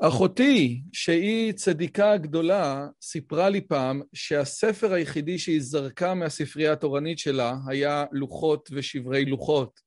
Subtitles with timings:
[0.00, 8.04] אחותי, שהיא צדיקה גדולה, סיפרה לי פעם שהספר היחידי שהיא זרקה מהספרייה התורנית שלה היה
[8.12, 9.80] לוחות ושברי לוחות.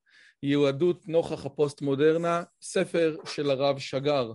[0.44, 4.32] יהדות נוכח הפוסט-מודרנה, ספר של הרב שגר.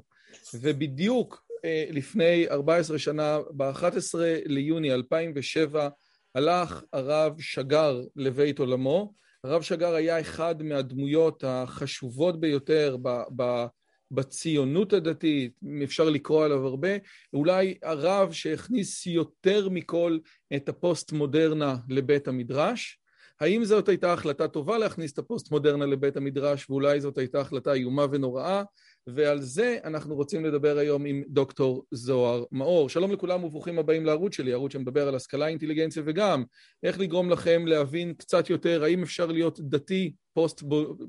[0.54, 5.88] ובדיוק אה, לפני 14 שנה, ב-11 ליוני 2007,
[6.34, 9.14] הלך הרב שגר לבית עולמו.
[9.44, 13.22] הרב שגר היה אחד מהדמויות החשובות ביותר ב...
[13.36, 13.64] ב
[14.10, 15.52] בציונות הדתית,
[15.84, 16.88] אפשר לקרוא עליו הרבה,
[17.32, 20.18] אולי הרב שהכניס יותר מכל
[20.56, 23.00] את הפוסט-מודרנה לבית המדרש.
[23.40, 28.06] האם זאת הייתה החלטה טובה להכניס את הפוסט-מודרנה לבית המדרש, ואולי זאת הייתה החלטה איומה
[28.10, 28.62] ונוראה,
[29.06, 32.88] ועל זה אנחנו רוצים לדבר היום עם דוקטור זוהר מאור.
[32.88, 36.44] שלום לכולם וברוכים הבאים לערוץ שלי, ערוץ שמדבר על השכלה, אינטליגנציה וגם
[36.82, 40.14] איך לגרום לכם להבין קצת יותר האם אפשר להיות דתי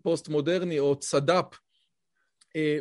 [0.03, 1.45] פוסט-מודרני או צד"פ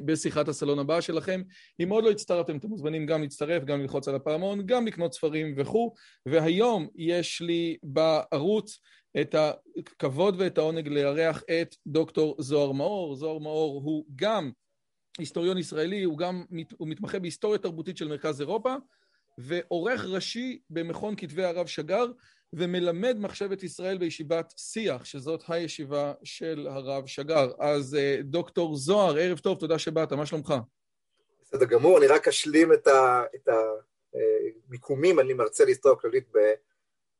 [0.04, 1.42] בשיחת הסלון הבאה שלכם.
[1.82, 5.54] אם עוד לא הצטרפתם, אתם מוזמנים גם להצטרף, גם ללחוץ על הפעמון, גם לקנות ספרים
[5.56, 5.94] וכו'.
[6.26, 8.78] והיום יש לי בערוץ
[9.20, 13.16] את הכבוד ואת העונג לארח את דוקטור זוהר מאור.
[13.16, 14.50] זוהר מאור הוא גם
[15.18, 16.44] היסטוריון ישראלי, הוא גם
[16.76, 18.74] הוא מתמחה בהיסטוריה תרבותית של מרכז אירופה,
[19.38, 22.06] ועורך ראשי במכון כתבי הרב שגר,
[22.56, 27.52] ומלמד מחשבת ישראל בישיבת שיח, שזאת הישיבה של הרב שגר.
[27.58, 30.54] אז אה, דוקטור זוהר, ערב טוב, תודה שבאת, מה שלומך?
[31.42, 33.48] בסדר גמור, אני רק אשלים את
[34.68, 36.28] המיקומים, אה, אני מרצה להיסטוריה כללית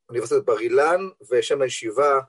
[0.07, 1.01] באוניברסיטת בר אילן,
[1.31, 2.19] ושם הישיבה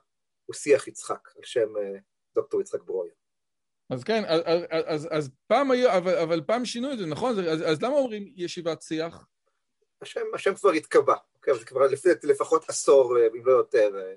[0.46, 1.98] הוא שיח יצחק, על שם אה,
[2.34, 3.12] דוקטור יצחק ברויה.
[3.90, 7.38] אז כן, אז, אז, אז פעם היו, אבל, אבל פעם שינו את זה, נכון?
[7.38, 9.26] אז, אז למה אומרים ישיבת שיח?
[10.02, 11.14] השם, השם כבר התקבע?
[11.54, 11.86] זה כבר
[12.22, 13.90] לפחות עשור, אה, אם לא יותר.
[13.96, 14.14] אה.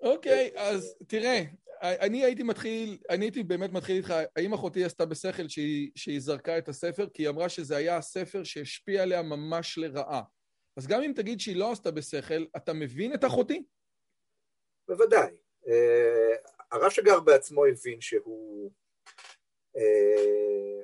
[0.00, 1.42] אוקיי, אז תראה,
[1.82, 6.58] אני הייתי מתחיל, אני הייתי באמת מתחיל איתך, האם אחותי עשתה בשכל שהיא, שהיא זרקה
[6.58, 7.08] את הספר?
[7.14, 10.22] כי היא אמרה שזה היה הספר שהשפיע עליה ממש לרעה.
[10.76, 13.64] אז גם אם תגיד שהיא לא עשתה בשכל, אתה מבין את אחותי?
[14.88, 15.30] בוודאי.
[15.68, 16.34] אה,
[16.70, 18.70] הרב שגר בעצמו הבין שהוא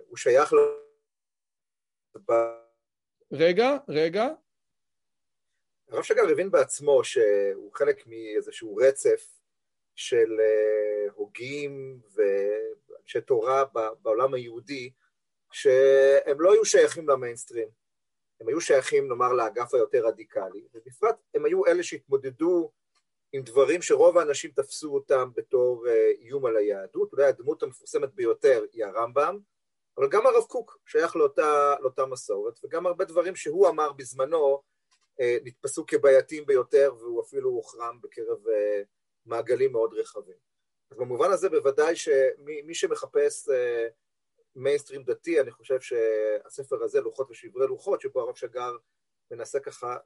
[0.09, 0.57] הוא שייך ל...
[3.33, 4.29] רגע, רגע.
[5.89, 9.37] הרב שגר הבין בעצמו שהוא חלק מאיזשהו רצף
[9.95, 13.65] של אה, הוגים ואנשי תורה
[14.03, 14.91] בעולם היהודי,
[15.53, 17.69] שהם לא היו שייכים למיינסטרים,
[18.41, 22.71] הם היו שייכים, נאמר, לאגף היותר רדיקלי, ובפרט הם היו אלה שהתמודדו
[23.33, 28.65] עם דברים שרוב האנשים תפסו אותם בתור אה, איום על היהדות, אולי הדמות המפורסמת ביותר
[28.73, 29.39] היא הרמב"ם,
[29.99, 34.63] אבל גם הרב קוק שייך לאותה, לאותה מסורת, וגם הרבה דברים שהוא אמר בזמנו
[35.21, 38.83] נתפסו כבעייתיים ביותר, והוא אפילו הוחרם בקרב אה,
[39.27, 40.37] מעגלים מאוד רחבים.
[40.91, 43.89] אז במובן הזה בוודאי שמי שמחפש אה,
[44.57, 48.77] מיינסטרים דתי, אני חושב שהספר הזה, לוחות ושברי לוחות, שבו הרב שגר
[49.31, 49.97] מנסה ככה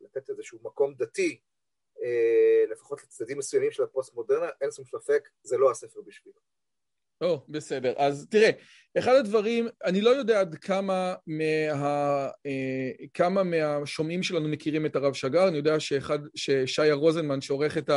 [0.00, 1.40] לתת איזשהו מקום דתי,
[2.68, 6.40] לפחות לצדדים מסוימים של הפוסט-מודרנה, אין שום ספק, זה לא הספר בשבילו.
[7.20, 7.92] או, oh, בסדר.
[7.96, 8.50] אז תראה,
[8.98, 15.12] אחד הדברים, אני לא יודע עד כמה, מה, אה, כמה מהשומעים שלנו מכירים את הרב
[15.12, 17.90] שגר, אני יודע שאחד, ששיה רוזנמן, שעורך את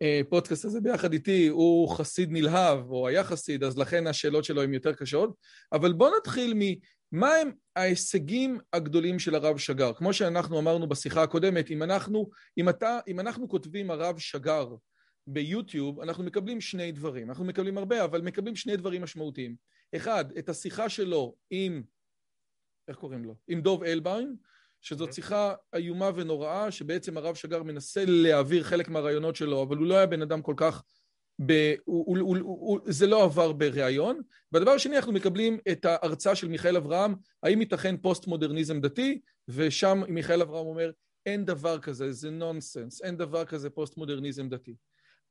[0.00, 4.74] הפודקאסט הזה ביחד איתי, הוא חסיד נלהב, או היה חסיד, אז לכן השאלות שלו הן
[4.74, 5.34] יותר קשות.
[5.72, 9.92] אבל בואו נתחיל ממה הם ההישגים הגדולים של הרב שגר.
[9.92, 14.66] כמו שאנחנו אמרנו בשיחה הקודמת, אם אנחנו, אם אתה, אם אנחנו כותבים הרב שגר,
[15.26, 19.56] ביוטיוב אנחנו מקבלים שני דברים, אנחנו מקבלים הרבה, אבל מקבלים שני דברים משמעותיים.
[19.96, 21.82] אחד, את השיחה שלו עם,
[22.88, 23.34] איך קוראים לו?
[23.48, 24.36] עם דוב אלביין,
[24.80, 29.94] שזאת שיחה איומה ונוראה, שבעצם הרב שגר מנסה להעביר חלק מהרעיונות שלו, אבל הוא לא
[29.94, 30.82] היה בן אדם כל כך...
[31.46, 31.74] ב...
[31.84, 34.20] הוא, הוא, הוא, הוא, זה לא עבר בריאיון.
[34.52, 40.42] והדבר השני, אנחנו מקבלים את ההרצאה של מיכאל אברהם, האם ייתכן פוסט-מודרניזם דתי, ושם מיכאל
[40.42, 40.90] אברהם אומר,
[41.26, 44.74] אין דבר כזה, זה נונסנס, אין דבר כזה פוסט-מודרניזם דתי.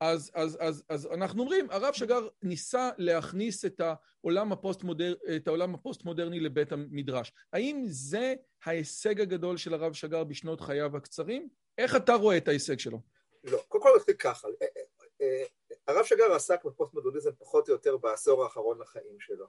[0.00, 5.74] אז, אז, אז, אז אנחנו אומרים, הרב שגר ניסה להכניס את העולם, הפוסט-מודר, את העולם
[5.74, 7.32] הפוסט-מודרני לבית המדרש.
[7.52, 8.34] האם זה
[8.64, 11.48] ההישג הגדול של הרב שגר בשנות חייו הקצרים?
[11.78, 13.00] איך אתה רואה את ההישג שלו?
[13.44, 14.48] לא, קודם כל נתחיל ככה.
[14.62, 14.82] אה, אה,
[15.20, 15.44] אה,
[15.88, 19.46] הרב שגר עסק בפוסט-מודרניזם פחות או יותר בעשור האחרון לחיים שלו.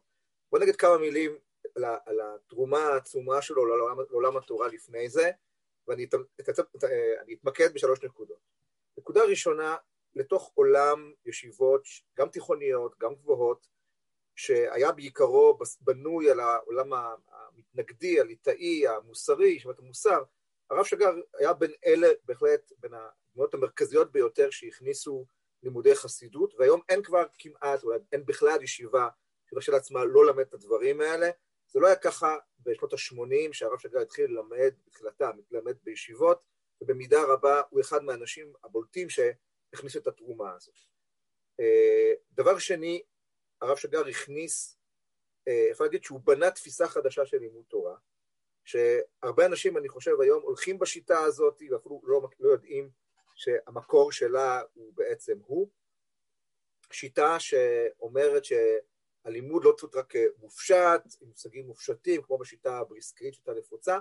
[0.52, 1.38] בוא נגיד כמה מילים
[1.76, 5.32] על התרומה העצומה שלו לעולם, לעולם התורה לפני זה,
[5.88, 6.08] ואני
[7.34, 8.40] אתמקד בשלוש נקודות.
[8.98, 9.76] נקודה ראשונה,
[10.18, 11.84] לתוך עולם ישיבות,
[12.18, 13.68] גם תיכוניות, גם גבוהות,
[14.36, 16.90] שהיה בעיקרו בנוי על העולם
[17.30, 20.24] המתנגדי, הליטאי, המוסרי, ישיבת המוסר,
[20.70, 25.26] הרב שגר היה בין אלה, בהחלט, בין הדמויות המרכזיות ביותר שהכניסו
[25.64, 29.08] לימודי חסידות, והיום אין כבר כמעט, אולי אין בכלל ישיבה
[29.60, 31.30] של עצמה לא למד את הדברים האלה.
[31.68, 36.44] זה לא היה ככה בשנות ה-80, שהרב שגר התחיל ללמד, בתחילתם, ללמד בישיבות,
[36.82, 39.10] ובמידה רבה הוא אחד מהאנשים הבולטים
[39.72, 40.76] שהכניסו את התרומה הזאת.
[41.60, 43.02] אה, דבר שני,
[43.62, 44.78] הרב שגר הכניס,
[45.48, 47.96] אה, אפשר להגיד שהוא בנה תפיסה חדשה של לימוד תורה,
[48.66, 52.90] שהרבה אנשים, אני חושב, היום הולכים בשיטה הזאת, ואפילו לא, לא יודעים
[53.36, 55.70] שהמקור שלה הוא בעצם הוא.
[56.92, 64.00] שיטה שאומרת שהלימוד לא צריך רק מופשט, עם מושגים מופשטים, כמו בשיטה הבריסקרית, שיטה נפוצה,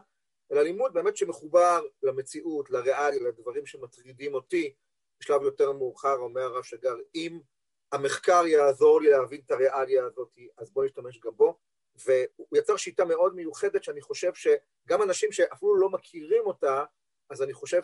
[0.53, 4.75] אלא לימוד באמת שמחובר למציאות, לריאליה, לדברים שמטרידים אותי.
[5.21, 7.41] בשלב יותר מאוחר אומר הרב שגר, אם
[7.93, 11.59] המחקר יעזור לי להבין את הריאליה הזאת, אז בואו נשתמש גם בו.
[12.05, 16.85] והוא יצר שיטה מאוד מיוחדת שאני חושב שגם אנשים שאפילו לא מכירים אותה,
[17.31, 17.81] אז אני חושב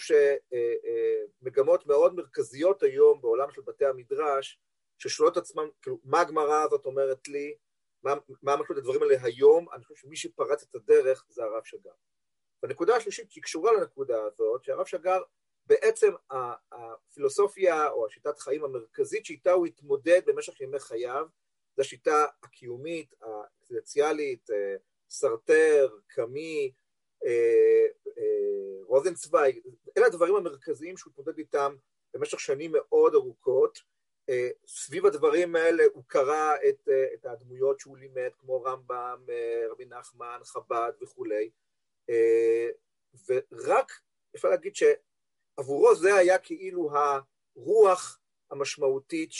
[1.43, 4.61] שמגמות מאוד מרכזיות היום בעולם של בתי המדרש,
[4.99, 7.56] ששואלות עצמם, כאילו, מה הגמרא הזאת אומרת לי,
[8.02, 11.93] מה, מה משמעות הדברים האלה היום, אני חושב שמי שפרץ את הדרך זה הרב שגר.
[12.62, 15.23] והנקודה השלישית, שהיא קשורה לנקודה הזאת, שהרב שגר,
[15.72, 16.12] בעצם
[16.72, 21.26] הפילוסופיה או השיטת חיים המרכזית שאיתה הוא התמודד במשך ימי חייו,
[21.76, 24.76] זו השיטה הקיומית, האקספרציאלית, אה,
[25.10, 26.72] סרטר, קמי,
[27.24, 27.86] אה,
[28.19, 29.60] אה, רוזנצוויג,
[29.98, 31.74] אלה הדברים המרכזיים שהוא התמודד איתם
[32.14, 33.92] במשך שנים מאוד ארוכות.
[34.66, 39.26] סביב הדברים האלה הוא קרא את, את הדמויות שהוא לימד, כמו רמב"ם,
[39.70, 41.50] רבי נחמן, חב"ד וכולי,
[43.28, 43.92] ורק
[44.36, 44.76] אפשר להגיד
[45.56, 46.90] שעבורו זה היה כאילו
[47.56, 48.19] הרוח
[48.50, 49.31] המשמעותית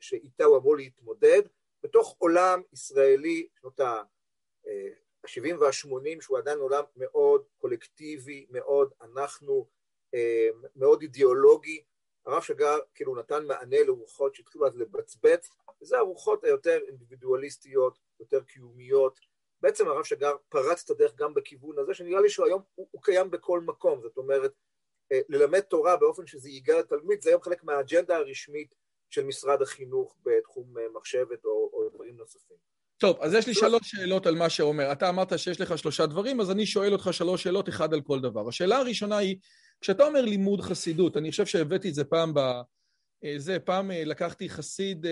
[0.00, 1.42] שאיתה הוא אמור להתמודד,
[1.82, 9.66] בתוך עולם ישראלי, שנות ה-70 וה-80, שהוא עדיין עולם מאוד קולקטיבי, מאוד אנחנו,
[10.14, 11.84] אה, מאוד אידיאולוגי,
[12.26, 15.50] הרב שגר כאילו נתן מענה לרוחות שהתחילו אז לבצבץ,
[15.82, 19.20] וזה הרוחות היותר אינדיבידואליסטיות, יותר קיומיות.
[19.60, 23.30] בעצם הרב שגר פרץ את הדרך גם בכיוון הזה, שנראה לי שהיום הוא, הוא קיים
[23.30, 24.67] בכל מקום, זאת אומרת, אה,
[25.28, 28.74] ללמד תורה באופן שזה ייגע לתלמיד, זה היום חלק מהאג'נדה הרשמית
[29.10, 32.56] של משרד החינוך בתחום אה, מחשבת או, או דברים נוספים.
[32.98, 34.92] טוב, אז יש לי שלוש שאלות על מה שאומר.
[34.92, 38.20] אתה אמרת שיש לך שלושה דברים, אז אני שואל אותך שלוש שאלות, אחד על כל
[38.20, 38.48] דבר.
[38.48, 39.36] השאלה הראשונה היא,
[39.80, 42.38] כשאתה אומר לימוד חסידות, אני חושב שהבאתי את זה פעם ב...
[43.24, 45.06] אה, זה, פעם אה, לקחתי חסיד,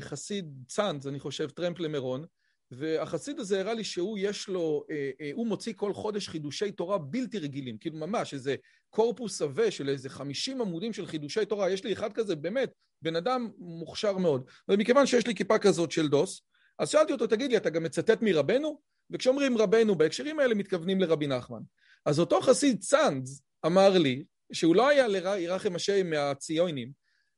[0.00, 2.24] חסיד צאנז, אני חושב, טרמפ למירון,
[2.70, 6.98] והחסיד הזה הראה לי שהוא יש לו, אה, אה, הוא מוציא כל חודש חידושי תורה
[6.98, 8.56] בלתי רגילים, כאילו ממש איזה
[8.90, 12.70] קורפוס עבה של איזה 50 עמודים של חידושי תורה, יש לי אחד כזה, באמת,
[13.02, 14.50] בן אדם מוכשר מאוד.
[14.68, 16.42] ומכיוון שיש לי כיפה כזאת של דוס,
[16.78, 18.80] אז שאלתי אותו, תגיד לי, אתה גם מצטט מרבנו?
[19.10, 21.60] וכשאומרים רבנו בהקשרים האלה מתכוונים לרבי נחמן.
[22.04, 26.90] אז אותו חסיד צאנז אמר לי, שהוא לא היה לירחם השם מהציונים,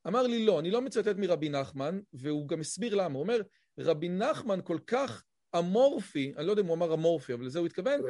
[0.07, 3.15] אמר לי, לא, אני לא מצטט מרבי נחמן, והוא גם הסביר למה.
[3.15, 3.41] הוא אומר,
[3.79, 5.25] רבי נחמן כל כך
[5.59, 8.01] אמורפי, אני לא יודע אם הוא אמר אמורפי, אבל לזה הוא התכוון,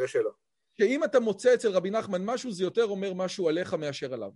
[0.78, 4.30] שאם אתה מוצא אצל רבי נחמן משהו, זה יותר אומר משהו עליך מאשר עליו.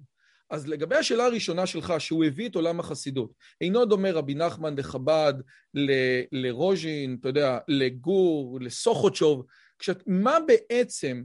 [0.50, 5.34] אז לגבי השאלה הראשונה שלך, שהוא הביא את עולם החסידות, אינו דומה רבי נחמן לחב"ד,
[5.74, 9.46] ל- לרוז'ין, אתה יודע, לגור, לסוכותשוב,
[9.78, 11.22] כשאת, מה בעצם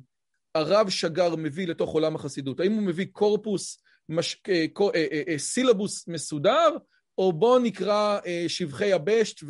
[0.55, 2.59] הרב שגר מביא לתוך עולם החסידות?
[2.59, 6.69] האם הוא מביא קורפוס, מש, אה, אה, אה, סילבוס מסודר,
[7.17, 9.47] או בוא נקרא אה, שבחי יבשת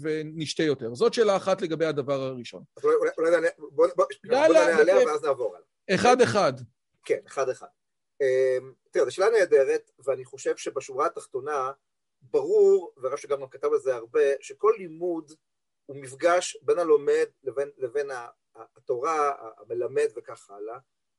[0.00, 0.94] ונשתה יותר.
[0.94, 2.62] זאת שאלה אחת לגבי הדבר הראשון.
[3.18, 3.30] אולי
[4.24, 6.00] נענה עליה ואז נעבור עליה.
[6.00, 6.52] אחד-אחד.
[7.04, 7.66] כן, אחד-אחד.
[8.20, 11.72] אמ, תראה, זו שאלה נהדרת, ואני חושב שבשורה התחתונה,
[12.22, 15.32] ברור, ורב שגם כתב על זה הרבה, שכל לימוד
[15.86, 18.10] הוא מפגש בין הלומד לבין, לבין
[18.54, 20.78] התורה, המלמד וכך הלאה,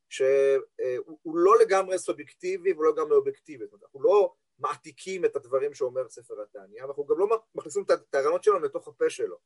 [0.09, 3.65] שהוא לא לגמרי סובייקטיבי ולא לגמרי אובייקטיבי.
[3.65, 4.33] זאת אומרת, אנחנו לא
[4.63, 9.09] מעתיקים את הדברים שאומר ספר התניא, ואנחנו גם לא מכניסים את הרעיונות שלנו לתוך הפה
[9.09, 9.37] שלו.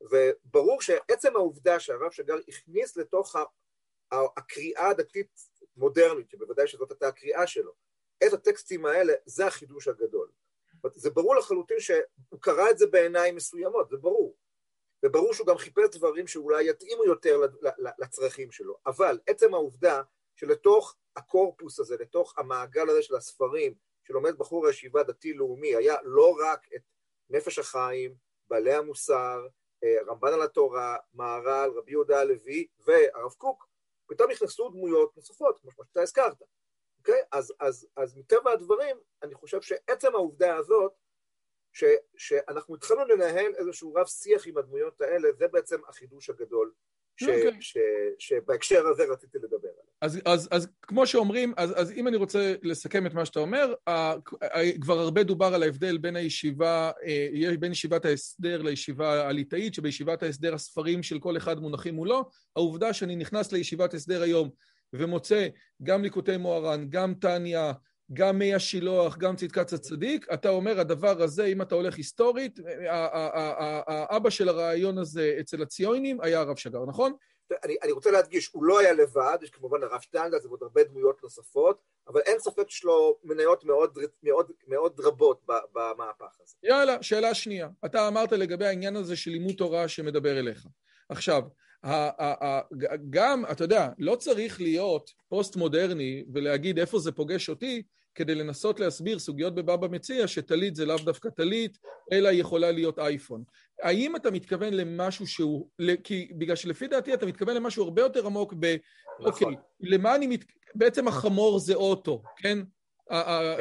[0.00, 3.36] וברור שעצם העובדה שהרב שגר הכניס לתוך
[4.12, 5.40] הקריאה הדתית
[5.76, 7.72] מודרנית, שבוודאי שזאת הייתה הקריאה שלו,
[8.26, 10.30] את הטקסטים האלה, זה החידוש הגדול.
[10.94, 14.36] זה ברור לחלוטין שהוא קרא את זה בעיניים מסוימות, זה ברור.
[15.04, 17.40] וברור שהוא גם חיפש דברים שאולי יתאימו יותר
[17.98, 18.76] לצרכים שלו.
[18.86, 20.02] אבל עצם העובדה
[20.36, 23.74] שלתוך הקורפוס הזה, לתוך המעגל הזה של הספרים,
[24.10, 26.82] שלומד בחור הישיבה דתי-לאומי, היה לא רק את
[27.30, 28.14] נפש החיים,
[28.48, 29.46] בעלי המוסר,
[29.84, 33.68] אה, רמב"ן על התורה, מהר"ל, רבי יהודה הלוי והרב קוק,
[34.06, 36.42] פתאום נכנסו דמויות נוספות, כמו שאתה הזכרת.
[36.98, 37.22] אוקיי?
[37.32, 40.92] אז, אז, אז מטבע הדברים, אני חושב שעצם העובדה הזאת,
[41.72, 41.84] ש,
[42.16, 46.72] שאנחנו התחלנו לנהל איזשהו רב שיח עם הדמויות האלה, זה בעצם החידוש הגדול
[47.22, 47.58] אוקיי.
[48.18, 49.90] שבהקשר הזה רציתי לדבר עליו.
[50.00, 53.74] אז, אז, אז כמו שאומרים, אז, אז אם אני רוצה לסכם את מה שאתה אומר,
[54.80, 60.54] כבר הרבה דובר על ההבדל בין הישיבה, אה, בין ישיבת ההסדר לישיבה הליטאית, שבישיבת ההסדר
[60.54, 62.30] הספרים של כל אחד מונחים מולו.
[62.56, 64.50] העובדה שאני נכנס לישיבת הסדר היום
[64.92, 65.48] ומוצא
[65.82, 67.72] גם ליקוטי מוהר"ן, גם טניה,
[68.12, 72.58] גם מי השילוח, גם צדקת הצדיק, אתה אומר, הדבר הזה, אם אתה הולך היסטורית,
[73.86, 77.12] האבא של הרעיון הזה אצל הציונים היה הרב שגר, נכון?
[77.64, 81.22] אני, אני רוצה להדגיש, הוא לא היה לבד, יש כמובן הרב שטיינגלס ועוד הרבה דמויות
[81.22, 86.54] נוספות, אבל אין ספק שיש לו מניות מאוד, מאוד, מאוד רבות במהפך הזה.
[86.62, 87.68] יאללה, שאלה שנייה.
[87.84, 90.66] אתה אמרת לגבי העניין הזה של לימוד תורה שמדבר אליך.
[91.08, 91.42] עכשיו,
[93.10, 97.82] גם, אתה יודע, לא צריך להיות פוסט-מודרני ולהגיד איפה זה פוגש אותי,
[98.14, 101.78] כדי לנסות להסביר סוגיות בבבא מציע שטלית זה לאו דווקא טלית,
[102.12, 103.44] אלא יכולה להיות אייפון.
[103.82, 105.68] האם אתה מתכוון למשהו שהוא,
[106.04, 108.76] כי בגלל שלפי דעתי אתה מתכוון למשהו הרבה יותר עמוק ב...
[109.20, 109.32] נכון.
[109.32, 110.44] אוקיי, למה אני מת...
[110.74, 112.58] בעצם החמור זה אוטו, כן?
[112.58, 112.64] כן.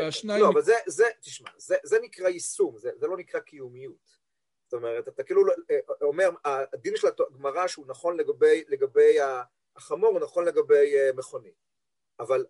[0.08, 0.44] השניים...
[0.44, 4.20] לא, אבל זה, זה, תשמע, זה, זה נקרא יישום, זה, זה לא נקרא קיומיות.
[4.63, 5.41] זאת אומרת, אתה כאילו
[5.72, 9.18] אה, אומר, הדין של הגמרא שהוא נכון לגבי, לגבי
[9.75, 11.70] החמור, הוא נכון לגבי אה, מכונית.
[12.20, 12.46] אבל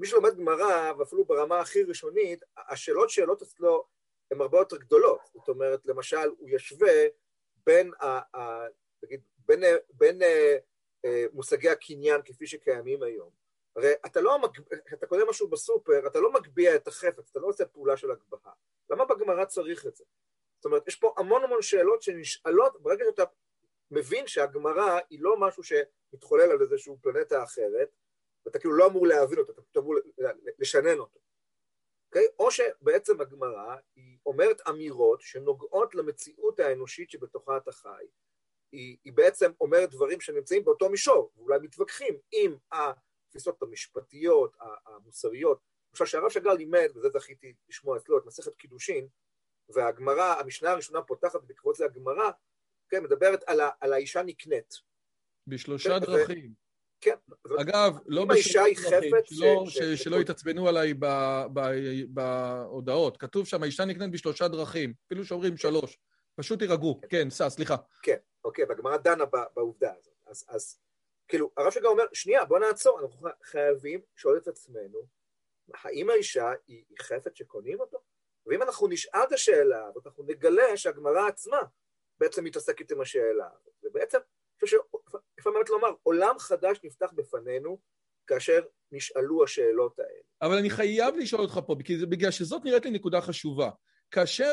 [0.00, 3.84] מי שלומד גמרא, ואפילו ברמה הכי ראשונית, השאלות שאלות אצלו
[4.30, 5.20] הן הרבה יותר גדולות.
[5.34, 6.92] זאת אומרת, למשל, הוא ישווה
[7.66, 8.66] בין, ה, ה,
[9.02, 13.30] נגיד, בין, בין אה, מושגי הקניין כפי שקיימים היום.
[13.76, 14.38] הרי אתה לא,
[14.86, 18.52] כשאתה קונה משהו בסופר, אתה לא מגביה את החפץ, אתה לא עושה פעולה של הגבהה.
[18.90, 20.04] למה בגמרא צריך את זה?
[20.56, 23.24] זאת אומרת, יש פה המון המון שאלות שנשאלות ברגע שאתה
[23.90, 27.88] מבין שהגמרא היא לא משהו שמתחולל על איזושהי פלנטה אחרת,
[28.46, 29.94] ואתה כאילו לא אמור להבין אותו, אתה אמור
[30.58, 31.18] לשנן אותו.
[31.18, 31.30] Okay?
[32.10, 32.26] אוקיי?
[32.38, 38.04] או שבעצם הגמרא היא אומרת אמירות שנוגעות למציאות האנושית שבתוכה אתה חי.
[38.72, 44.56] היא, היא בעצם אומרת דברים שנמצאים באותו מישור, ואולי מתווכחים עם התפיסות המשפטיות,
[44.86, 45.60] המוסריות.
[45.90, 49.08] למשל, שהרב שגר לימד, וזה זכיתי לשמוע אצלו, את מסכת קידושין,
[49.68, 52.30] והגמרא, המשנה הראשונה פותחת בעקבות זה הגמרא,
[52.88, 54.74] כן, מדברת על, ה, על האישה נקנית.
[55.46, 56.54] בשלושה כן, דרכים.
[57.00, 57.14] כן.
[57.60, 60.94] אגב, לא בשלושה דרכים, שלא, ש, ש, שלא יתעצבנו עליי
[62.08, 63.16] בהודעות.
[63.16, 65.98] כתוב שם, האישה נקנית בשלושה דרכים, אפילו שאומרים שלוש.
[66.34, 67.00] פשוט תירגעו.
[67.08, 67.76] כן, סע, סליחה.
[68.02, 70.14] כן, אוקיי, והגמרא דנה בעובדה הזאת.
[70.26, 70.78] אז, אז
[71.28, 75.06] כאילו, הרב שגר אומר, שנייה, בוא נעצור, אנחנו חייבים לשאול את עצמנו,
[75.74, 77.98] האם האישה היא חפץ שקונים אותו?
[78.46, 81.58] ואם אנחנו נשאל את השאלה הזאת, אנחנו נגלה שהגמרא עצמה
[82.18, 83.74] בעצם מתעסקת עם השאלה הזאת.
[83.82, 84.18] ובעצם,
[84.60, 87.78] חושב שאיפה באמת לומר, עולם חדש נפתח בפנינו
[88.26, 88.60] כאשר
[88.92, 90.20] נשאלו השאלות האלה.
[90.42, 91.76] אבל אני חייב לשאול אותך פה,
[92.08, 93.70] בגלל שזאת נראית לי נקודה חשובה.
[94.10, 94.52] כאשר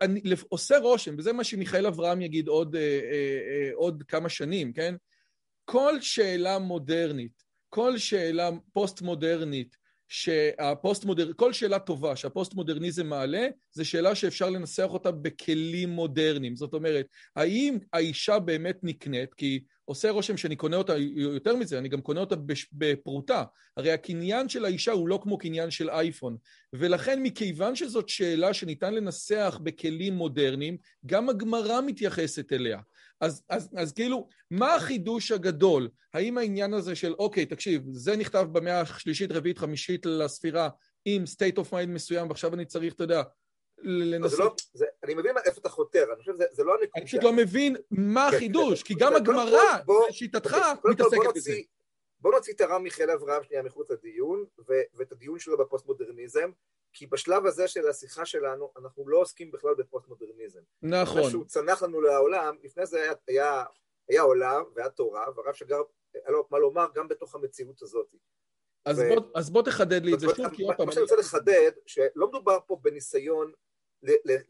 [0.00, 4.94] אני, עושה רושם, וזה מה שמיכאל אברהם יגיד עוד, אה, אה, עוד כמה שנים, כן?
[5.64, 9.76] כל שאלה מודרנית, כל שאלה פוסט-מודרנית,
[10.08, 16.56] שהפוסט-מודרניזם, כל שאלה טובה שהפוסט-מודרניזם מעלה, זו שאלה שאפשר לנסח אותה בכלים מודרניים.
[16.56, 17.06] זאת אומרת,
[17.36, 19.34] האם האישה באמת נקנית?
[19.34, 22.36] כי עושה רושם שאני קונה אותה, יותר מזה, אני גם קונה אותה
[22.72, 23.44] בפרוטה.
[23.76, 26.36] הרי הקניין של האישה הוא לא כמו קניין של אייפון.
[26.72, 32.78] ולכן מכיוון שזאת שאלה שניתן לנסח בכלים מודרניים, גם הגמרא מתייחסת אליה.
[33.20, 35.88] אז, אז, אז כאילו, מה החידוש הגדול?
[36.14, 40.68] האם העניין הזה של, אוקיי, תקשיב, זה נכתב במאה השלישית, רביעית, חמישית לספירה
[41.04, 43.22] עם state of mind מסוים, ועכשיו אני צריך, אתה יודע,
[43.78, 44.38] לנסות...
[44.38, 46.90] לא, זה, אני מבין איפה אתה חותר, אני חושב שזה לא הנקודה.
[46.96, 49.78] אני פשוט לא מבין מה כן, החידוש, כן, כי גם הגמרא,
[50.08, 51.52] לשיטתך, מתעסקת בזה.
[52.20, 54.44] בוא נוציא את הרב מיכאל אברהם שנייה מחוץ לדיון,
[54.94, 56.50] ואת הדיון שלו בפוסט-מודרניזם,
[56.94, 60.60] כי בשלב הזה של השיחה שלנו, אנחנו לא עוסקים בכלל בפוסט-מודרניזם.
[60.82, 61.22] נכון.
[61.22, 63.64] מה שהוא צנח לנו לעולם, לפני זה היה, היה,
[64.08, 65.82] היה עולם והיה תורה, והרב שגר,
[66.14, 68.14] היה לו מה לומר גם בתוך המציאות הזאת.
[68.84, 69.02] אז, ו...
[69.08, 70.86] בוא, אז בוא תחדד לי את זה שוב, כי עוד פעם...
[70.86, 73.52] מה שאני רוצה לחדד, שלא מדובר פה בניסיון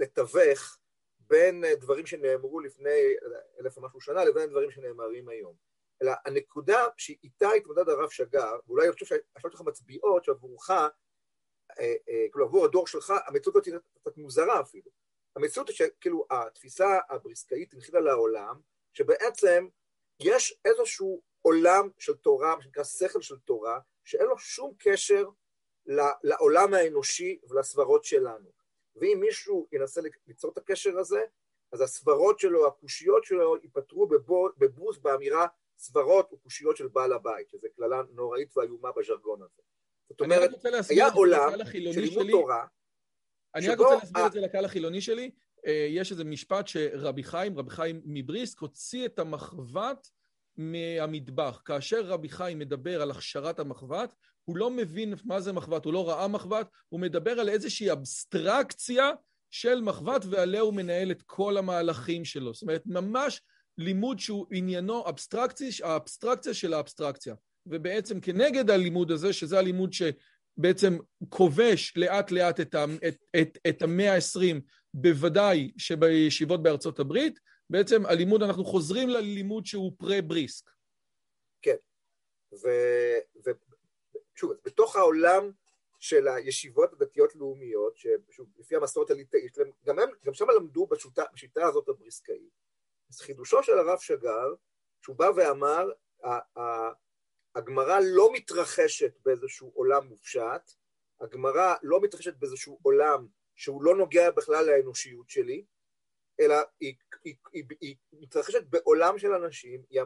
[0.00, 0.78] לתווך
[1.20, 3.14] בין דברים שנאמרו לפני
[3.60, 5.54] אלף ומשהו שנה לבין דברים שנאמרים היום.
[6.02, 10.70] אלא הנקודה שאיתה התמודד הרב שגר, ואולי אני חושב שהשאלות שלך מצביעות שעבורך
[12.32, 14.90] כאילו עבור הדור שלך, המציאות הזאת היא קצת מוזרה אפילו.
[15.36, 18.60] המציאות היא שכאילו התפיסה הבריסקאית הנחילה לעולם,
[18.92, 19.68] שבעצם
[20.20, 25.28] יש איזשהו עולם של תורה, מה שנקרא שכל של תורה, שאין לו שום קשר
[26.22, 28.50] לעולם האנושי ולסברות שלנו.
[28.96, 31.24] ואם מישהו ינסה ליצור את הקשר הזה,
[31.72, 34.08] אז הסברות שלו, הקושיות שלו, ייפתרו
[34.56, 35.46] בבוז באמירה
[35.78, 39.62] סברות וקושיות של בעל הבית, שזו קללה נוראית ואיומה בז'רגון הזה.
[40.08, 40.50] זאת אומרת,
[40.90, 42.66] היה עולם של לימוד תורה,
[43.54, 45.30] אני רק רוצה להסביר את זה לקהל החילוני שלי.
[45.66, 50.08] אה, יש איזה משפט שרבי חיים, רבי חיים מבריסק, הוציא את המחבת
[50.56, 51.62] מהמטבח.
[51.64, 56.08] כאשר רבי חיים מדבר על הכשרת המחבת, הוא לא מבין מה זה מחבת, הוא לא
[56.08, 59.10] ראה מחבת, הוא מדבר על איזושהי אבסטרקציה
[59.50, 62.54] של מחבת ועליה הוא מנהל את כל המהלכים שלו.
[62.54, 63.42] זאת אומרת, ממש
[63.78, 67.34] לימוד שהוא עניינו אבסטרקציה, האבסטרקציה של האבסטרקציה.
[67.66, 72.74] ובעצם כנגד הלימוד הזה, שזה הלימוד שבעצם כובש לאט לאט את,
[73.08, 74.60] את, את, את המאה ה-20,
[74.94, 77.40] בוודאי שבישיבות בארצות הברית,
[77.70, 80.70] בעצם הלימוד, אנחנו חוזרים ללימוד שהוא פרה-בריסק.
[81.62, 81.76] כן,
[84.34, 85.50] ושוב, בתוך העולם
[85.98, 91.88] של הישיבות הדתיות-לאומיות, ששוב, לפי המסורת הליטאית, גם, הם, גם שם למדו בשיטה, בשיטה הזאת
[91.88, 92.64] הבריסקאית.
[93.10, 94.54] אז חידושו של הרב שגר,
[95.02, 95.90] שהוא בא ואמר,
[97.54, 100.70] הגמרא לא מתרחשת באיזשהו עולם מופשט,
[101.20, 105.64] הגמרא לא מתרחשת באיזשהו עולם שהוא לא נוגע בכלל לאנושיות שלי,
[106.40, 106.94] אלא היא,
[107.24, 110.02] היא, היא, היא מתרחשת בעולם של אנשים, היא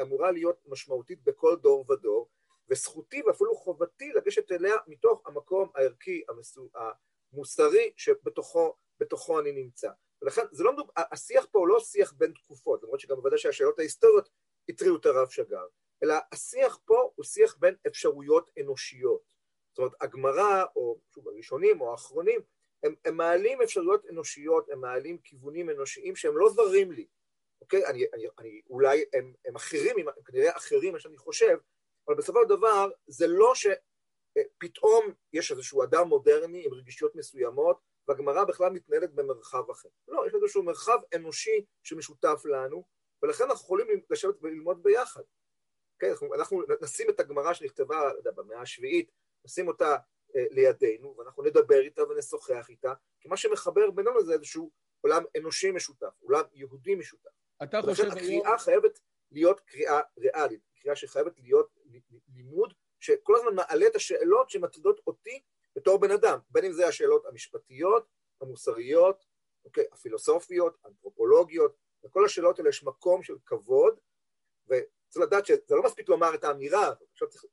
[0.00, 2.30] אמורה, להיות משמעותית בכל דור ודור,
[2.70, 6.70] וזכותי ואפילו חובתי לגשת אליה מתוך המקום הערכי, המסו,
[7.32, 9.90] המוסרי, שבתוכו אני נמצא.
[10.22, 13.78] ולכן זה לא מדובר, השיח פה הוא לא שיח בין תקופות, למרות שגם בוודאי שהשאלות
[13.78, 14.28] ההיסטוריות
[14.68, 15.66] הטריעו את הרב שגר,
[16.02, 19.32] אלא השיח פה הוא שיח בין אפשרויות אנושיות.
[19.72, 22.40] זאת אומרת, הגמרא, או שוב, הראשונים או האחרונים,
[22.82, 27.06] הם, הם מעלים אפשרויות אנושיות, הם מעלים כיוונים אנושיים שהם לא זרים לי,
[27.60, 27.86] אוקיי?
[27.86, 31.56] אני, אני, אני, אולי הם, הם אחרים, הם כנראה אחרים ממה שאני חושב,
[32.08, 38.44] אבל בסופו של דבר זה לא שפתאום יש איזשהו אדם מודרני עם רגישויות מסוימות, והגמרא
[38.44, 39.88] בכלל מתנהלת במרחב אחר.
[40.08, 42.84] לא, יש איזשהו מרחב אנושי שמשותף לנו,
[43.22, 45.22] ולכן אנחנו יכולים לשבת וללמוד ביחד.
[46.02, 49.10] כן, אנחנו, אנחנו נשים את הגמרא שנכתבה במאה השביעית,
[49.44, 49.96] נשים אותה
[50.36, 55.70] אה, לידינו, ואנחנו נדבר איתה ונשוחח איתה, כי מה שמחבר בינינו זה איזשהו עולם אנושי
[55.70, 57.30] משותף, עולם יהודי משותף.
[57.62, 58.12] אתה חושב היום...
[58.12, 59.00] הקריאה חייבת
[59.32, 61.78] להיות קריאה ריאלית, קריאה שחייבת להיות
[62.34, 65.42] לימוד שכל הזמן מעלה את השאלות שמטרידות אותי
[65.76, 68.06] בתור בן אדם, בין אם זה השאלות המשפטיות,
[68.40, 69.24] המוסריות,
[69.64, 73.98] אוקיי, הפילוסופיות, האנתרופולוגיות, לכל השאלות האלה יש מקום של כבוד,
[75.12, 77.44] וצריך לדעת שזה לא מספיק לומר את האמירה, עכשיו צריך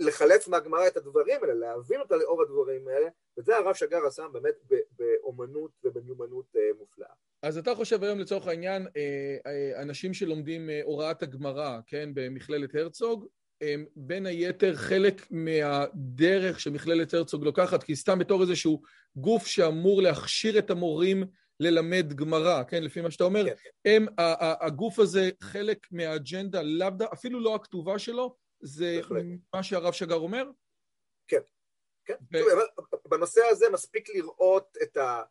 [0.00, 3.08] לחלץ מהגמרא את הדברים האלה, להבין אותה לאור הדברים האלה,
[3.38, 4.54] וזה הרב שגר עשה באמת
[4.98, 7.08] באומנות ובמיומנות אה, מופלאה.
[7.42, 13.26] אז אתה חושב היום לצורך העניין, אה, אה, אנשים שלומדים הוראת הגמרא, כן, במכללת הרצוג,
[13.60, 18.82] הם בין היתר חלק מהדרך שמכללת הרצוג לוקחת, כי סתם בתור איזשהו
[19.16, 21.24] גוף שאמור להכשיר את המורים
[21.60, 23.70] ללמד גמרא, כן, לפי מה שאתה אומר, כן.
[23.84, 24.06] הם,
[24.60, 29.24] הגוף הזה חלק מהאג'נדה, לאו דווקא, אפילו לא הכתובה שלו, זה בהחלט.
[29.54, 30.44] מה שהרב שגר אומר?
[31.28, 31.40] כן,
[32.04, 32.14] כן.
[32.32, 32.36] ו...
[33.08, 35.22] בנושא הזה מספיק לראות את ה...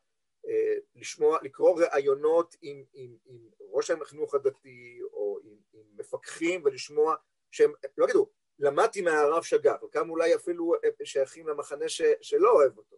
[0.47, 7.15] אה, לשמוע, לקרוא ראיונות עם, עם, עם ראש החינוך הדתי או עם, עם מפקחים ולשמוע
[7.51, 8.29] שהם, לא יגידו,
[8.60, 12.97] למדתי מהרב שגר, חלקם אולי אפילו שייכים למחנה ש, שלא אוהב אותו,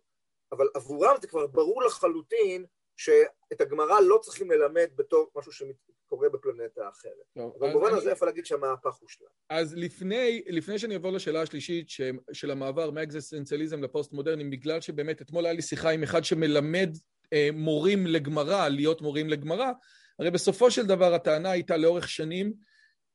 [0.51, 2.65] אבל עבורם זה כבר ברור לחלוטין
[2.97, 7.47] שאת הגמרא לא צריכים ללמד בתור משהו שקורה בפלנטה אחרת.
[7.60, 9.27] אבל במובן הזה אפשר להגיד שהמהפך הושלם.
[9.49, 12.01] אז לפני, לפני שאני אעבור לשאלה השלישית ש,
[12.32, 16.89] של המעבר מאקזיסטנציאליזם לפוסט מודרני, בגלל שבאמת אתמול היה לי שיחה עם אחד שמלמד
[17.34, 19.71] אה, מורים לגמרא, להיות מורים לגמרא,
[20.19, 22.53] הרי בסופו של דבר הטענה הייתה לאורך שנים,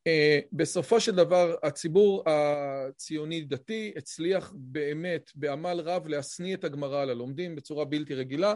[0.07, 7.57] אה, בסופו של דבר הציבור הציוני-דתי הצליח באמת בעמל רב להשניא את הגמרא על הלומדים
[7.57, 8.55] בצורה בלתי רגילה.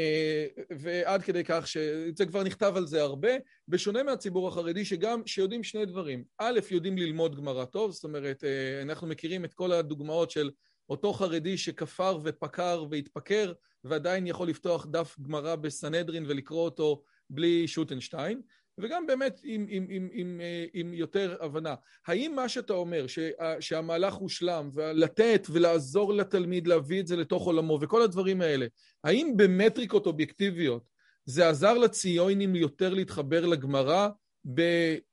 [0.00, 0.46] אה,
[0.78, 3.30] ועד כדי כך שזה כבר נכתב על זה הרבה,
[3.68, 6.24] בשונה מהציבור החרדי שגם, שיודעים שני דברים.
[6.38, 10.50] א', יודעים ללמוד גמרא טוב, זאת אומרת, אה, אנחנו מכירים את כל הדוגמאות של
[10.88, 13.52] אותו חרדי שכפר ופקר והתפקר,
[13.84, 18.40] ועדיין יכול לפתוח דף גמרא בסנהדרין ולקרוא אותו בלי שוטנשטיין.
[18.82, 21.74] וגם באמת עם, עם, עם, עם, אה, עם יותר הבנה.
[22.06, 27.78] האם מה שאתה אומר, שה, שהמהלך הושלם, ולתת ולעזור לתלמיד להביא את זה לתוך עולמו,
[27.80, 28.66] וכל הדברים האלה,
[29.04, 30.82] האם במטריקות אובייקטיביות
[31.24, 34.08] זה עזר לציונים יותר להתחבר לגמרא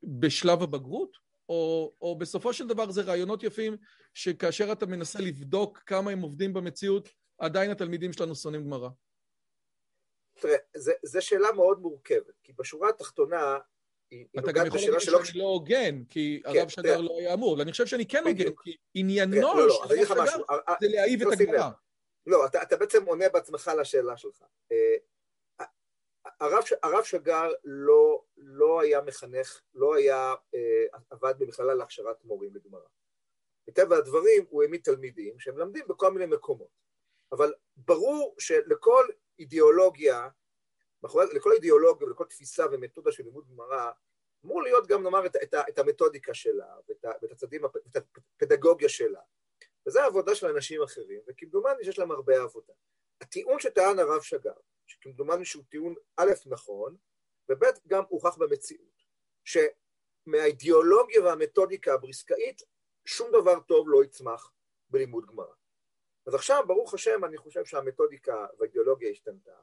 [0.02, 1.28] בשלב הבגרות?
[1.48, 3.76] או, או בסופו של דבר זה רעיונות יפים
[4.14, 8.88] שכאשר אתה מנסה לבדוק כמה הם עובדים במציאות, עדיין התלמידים שלנו שונאים גמרא.
[10.40, 10.56] תראה,
[11.02, 13.58] זו שאלה מאוד מורכבת, כי בשורה התחתונה,
[14.38, 15.24] אתה גם יכול להגיד שלא...
[15.24, 18.50] שאני לא הוגן, כי כן, הרב שגר לא היה אמור, ואני חושב שאני כן הוגן,
[18.64, 20.42] כי עניינו לא, לא, של הרב שגר
[20.80, 21.70] זה להעיב את הגמרא.
[22.26, 24.42] לא, אתה, אתה בעצם עונה בעצמך לשאלה שלך.
[24.72, 24.96] אה,
[26.40, 32.86] הרב, הרב שגר לא, לא היה מחנך, לא היה, אה, עבד במכללה להכשרת מורים לגמרא.
[33.68, 36.78] מטבע הדברים הוא העמיד תלמידים שהם מלמדים בכל מיני מקומות.
[37.32, 39.06] אבל ברור שלכל
[39.38, 40.28] אידיאולוגיה,
[41.32, 43.90] לכל אידיאולוגיה ולכל תפיסה ומתודה של לימוד גמרא,
[44.44, 49.20] אמור להיות גם, נאמר, את, את, את המתודיקה שלה ואת, ואת הצדים, את הפדגוגיה שלה.
[49.86, 52.72] וזו העבודה של אנשים אחרים, וכמדומני שיש להם הרבה עבודה.
[53.20, 54.52] הטיעון שטען הרב שגר,
[54.86, 56.96] שכמדומני שהוא טיעון א', נכון,
[57.48, 59.02] וב', גם הוכח במציאות,
[59.44, 62.62] שמהאידיאולוגיה והמתודיקה הבריסקאית,
[63.04, 64.52] שום דבר טוב לא יצמח
[64.90, 65.54] בלימוד גמרא.
[66.28, 69.56] אז עכשיו, ברוך השם, אני חושב שהמתודיקה והאידיאולוגיה השתנתה,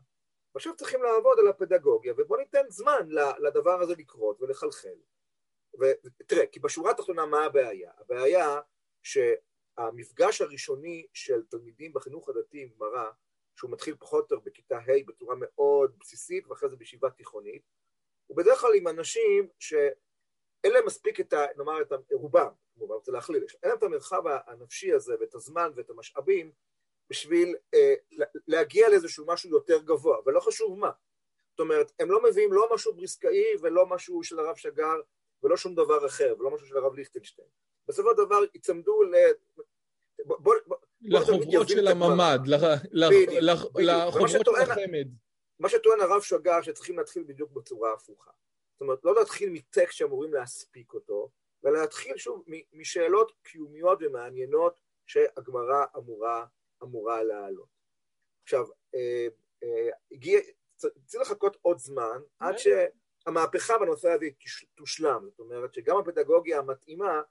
[0.54, 4.97] ועכשיו צריכים לעבוד על הפדגוגיה, ובוא ניתן זמן לדבר הזה לקרות ולחלחל.
[5.80, 7.91] ותראה, כי בשורה התחתונה מה הבעיה?
[7.97, 8.60] הבעיה
[9.04, 13.10] שהמפגש הראשוני של תלמידים בחינוך הדתי עם גמרא,
[13.56, 17.63] שהוא מתחיל פחות או יותר בכיתה ה' בצורה מאוד בסיסית, ואחרי זה בישיבה תיכונית,
[18.28, 21.45] הוא בדרך כלל עם אנשים שאין להם מספיק את ה...
[21.58, 25.90] נאמר את רובם, כמובן, רוצה להכליל, אין להם את המרחב הנפשי הזה ואת הזמן ואת
[25.90, 26.52] המשאבים
[27.10, 27.94] בשביל אה,
[28.48, 30.92] להגיע לאיזשהו משהו יותר גבוה, ולא חשוב מה.
[31.52, 34.96] זאת אומרת, הם לא מביאים לא משהו בריסקאי ולא משהו של הרב שגר
[35.44, 37.48] ולא שום דבר אחר, ולא משהו של הרב ליכטנשטיין.
[37.88, 39.16] בסופו של דבר יצמדו ל...
[40.26, 42.40] בוא, בוא, לחוברות של הממ"ד,
[42.94, 45.08] לחוברות של החמ"ד.
[45.60, 48.32] מה שטוען הרב שגר שצריכים להתחיל בדיוק בצורה הפוכה.
[48.74, 51.30] זאת אומרת, לא להתחיל מטקסט שאמורים להספיק אותו,
[51.65, 56.45] ולהתחיל שוב משאלות קיומיות ומעניינות שהגמרא אמורה,
[56.84, 57.69] אמורה להעלות.
[58.43, 59.28] עכשיו, אה,
[59.63, 60.39] אה, הגיע,
[61.06, 64.25] צריך לחכות עוד זמן עד שהמהפכה בנושא הזה
[64.75, 67.21] תושלם, זאת אומרת שגם הפדגוגיה המתאימה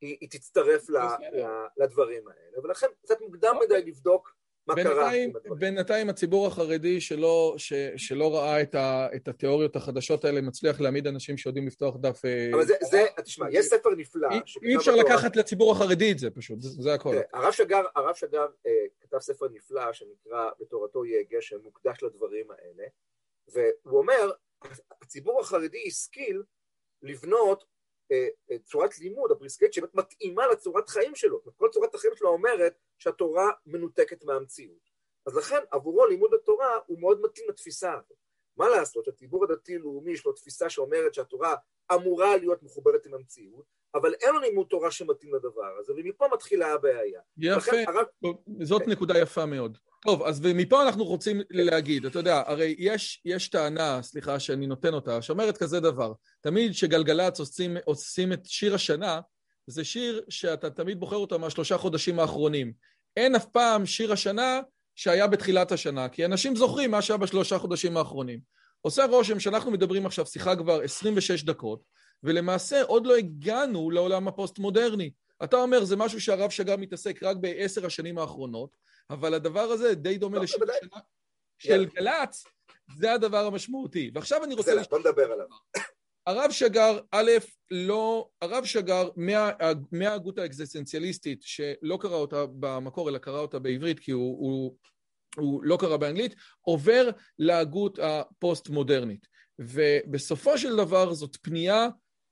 [0.00, 3.78] היא, היא תצטרף ל, ל, לדברים האלה, ולכן קצת מוקדם אוקיי.
[3.78, 5.56] מדי לבדוק מה בינתיים, קרה.
[5.56, 11.06] בינתיים הציבור החרדי שלא, ש, שלא ראה את, ה, את התיאוריות החדשות האלה מצליח להעמיד
[11.06, 12.24] אנשים שיודעים לפתוח דף...
[12.24, 14.28] אה, אבל זה, זה תשמע, יש ספר נפלא...
[14.30, 15.14] אי, אי אפשר בתורה...
[15.14, 17.14] לקחת לציבור החרדי את זה פשוט, זה, זה הכל.
[17.32, 22.84] הרב שגר, הרב שגר אה, כתב ספר נפלא שנקרא בתורתו יגה, שמוקדש לדברים האלה,
[23.48, 24.30] והוא אומר,
[25.02, 26.42] הציבור החרדי השכיל
[27.02, 27.64] לבנות
[28.12, 31.40] אה, אה, צורת לימוד, הפריסקט, שבאמת מתאימה לצורת חיים שלו.
[31.56, 34.90] כל צורת החיים שלו אומרת שהתורה מנותקת מהמציאות.
[35.26, 38.18] אז לכן עבורו לימוד התורה הוא מאוד מתאים לתפיסה הזאת.
[38.56, 41.54] מה לעשות שהציבור הדתי-לאומי יש לו תפיסה שאומרת שהתורה
[41.94, 46.72] אמורה להיות מחוברת עם המציאות, אבל אין לו לימוד תורה שמתאים לדבר הזה, ומפה מתחילה
[46.72, 47.20] הבעיה.
[47.38, 48.06] יפה, הרב...
[48.62, 49.78] זאת נקודה יפה מאוד.
[50.02, 54.94] טוב, אז ומפה אנחנו רוצים להגיד, אתה יודע, הרי יש, יש טענה, סליחה שאני נותן
[54.94, 59.20] אותה, שאומרת כזה דבר, תמיד כשגלגלצ עושים, עושים את שיר השנה,
[59.66, 62.72] זה שיר שאתה תמיד בוחר אותו מהשלושה חודשים האחרונים.
[63.16, 64.60] אין אף פעם שיר השנה
[64.94, 68.40] שהיה בתחילת השנה, כי אנשים זוכרים מה שהיה בשלושה חודשים האחרונים.
[68.80, 71.82] עושה רושם שאנחנו מדברים עכשיו שיחה כבר 26 דקות,
[72.22, 75.10] ולמעשה עוד לא הגענו לעולם הפוסט-מודרני.
[75.44, 78.70] אתה אומר, זה משהו שהרב שגר מתעסק רק בעשר השנים האחרונות,
[79.10, 81.00] אבל הדבר הזה די דומה לא, לשיר השנה
[81.58, 82.44] של גל"צ,
[82.96, 84.10] זה הדבר המשמעותי.
[84.14, 84.72] ועכשיו אני רוצה...
[84.90, 85.46] בוא נדבר עליו.
[86.26, 87.30] הרב שגר, א',
[87.70, 89.50] לא, הרב שגר מה,
[89.92, 94.76] מההגות האקזיסטנציאליסטית, שלא קרא אותה במקור, אלא קרא אותה בעברית, כי הוא, הוא,
[95.36, 99.26] הוא לא קרא באנגלית, עובר להגות הפוסט-מודרנית.
[99.58, 101.88] ובסופו של דבר זאת פנייה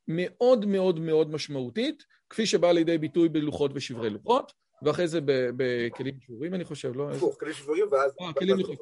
[0.09, 5.21] מאוד מאוד מאוד משמעותית, כפי שבאה לידי ביטוי בלוחות ושברי לוחות, ואחרי זה
[5.57, 7.11] בכלים שבורים, אני חושב, לא?
[7.11, 8.13] הפוך, כלים שבורים ואז...
[8.21, 8.79] אה, כלים שבורים.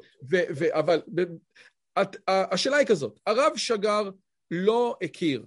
[0.71, 1.01] אבל
[2.27, 4.09] השאלה היא כזאת, הרב שגר
[4.51, 5.45] לא הכיר,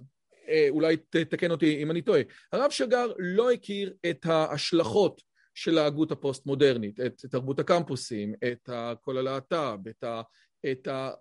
[0.49, 2.21] אה, אולי תתקן אותי אם אני טועה,
[2.53, 5.21] הרב שגר לא הכיר את ההשלכות
[5.55, 8.69] של ההגות הפוסט-מודרנית, את תרבות הקמפוסים, את
[9.01, 10.21] כל הלהט"ב, את, ה,
[10.71, 11.11] את, ה,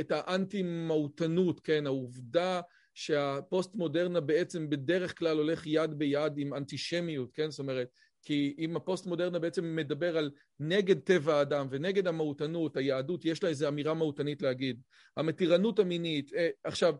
[0.00, 2.60] את האנטי-מהותנות, כן, העובדה
[2.94, 7.88] שהפוסט-מודרנה בעצם בדרך כלל הולך יד ביד עם אנטישמיות, כן, זאת אומרת,
[8.22, 13.68] כי אם הפוסט-מודרנה בעצם מדבר על נגד טבע האדם ונגד המהותנות, היהדות, יש לה איזו
[13.68, 14.80] אמירה מהותנית להגיד.
[15.16, 16.94] המתירנות המינית, אה, עכשיו,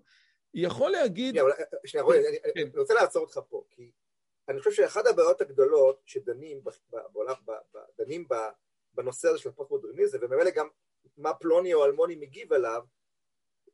[0.55, 1.35] יכול להגיד...
[1.35, 1.47] שנייה,
[1.87, 2.23] שנייה, רועי,
[2.55, 2.61] כן.
[2.61, 3.91] אני רוצה לעצור אותך פה, כי
[4.49, 6.61] אני חושב שאחת הבעיות הגדולות שדנים
[7.13, 7.35] בעולם,
[7.99, 8.29] דנים
[8.95, 10.69] בנושא הזה של הפוסט-מודרניזם, וממילא גם
[11.17, 12.83] מה פלוני או אלמוני מגיב עליו,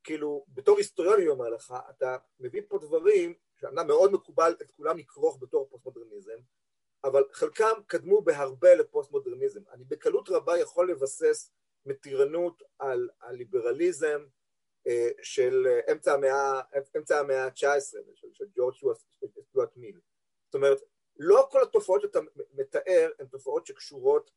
[0.04, 4.98] כאילו, בתור היסטוריון אני אומר לך, אתה מביא פה דברים שאמנם מאוד מקובל את כולם
[4.98, 6.38] לכרוך בתור פוסט-מודרניזם,
[7.04, 9.60] אבל חלקם קדמו בהרבה לפוסט-מודרניזם.
[9.72, 11.52] אני בקלות רבה יכול לבסס
[11.86, 14.35] מתירנות על הליברליזם אה,
[15.22, 16.60] של אמצע המאה,
[16.96, 17.78] אמצע המאה ה-19,
[18.14, 18.74] של, של ג'ורג'
[19.48, 20.00] סטוארט מיל.
[20.46, 20.78] זאת אומרת,
[21.18, 22.18] לא כל התופעות שאתה
[22.54, 24.30] מתאר הן תופעות שקשורות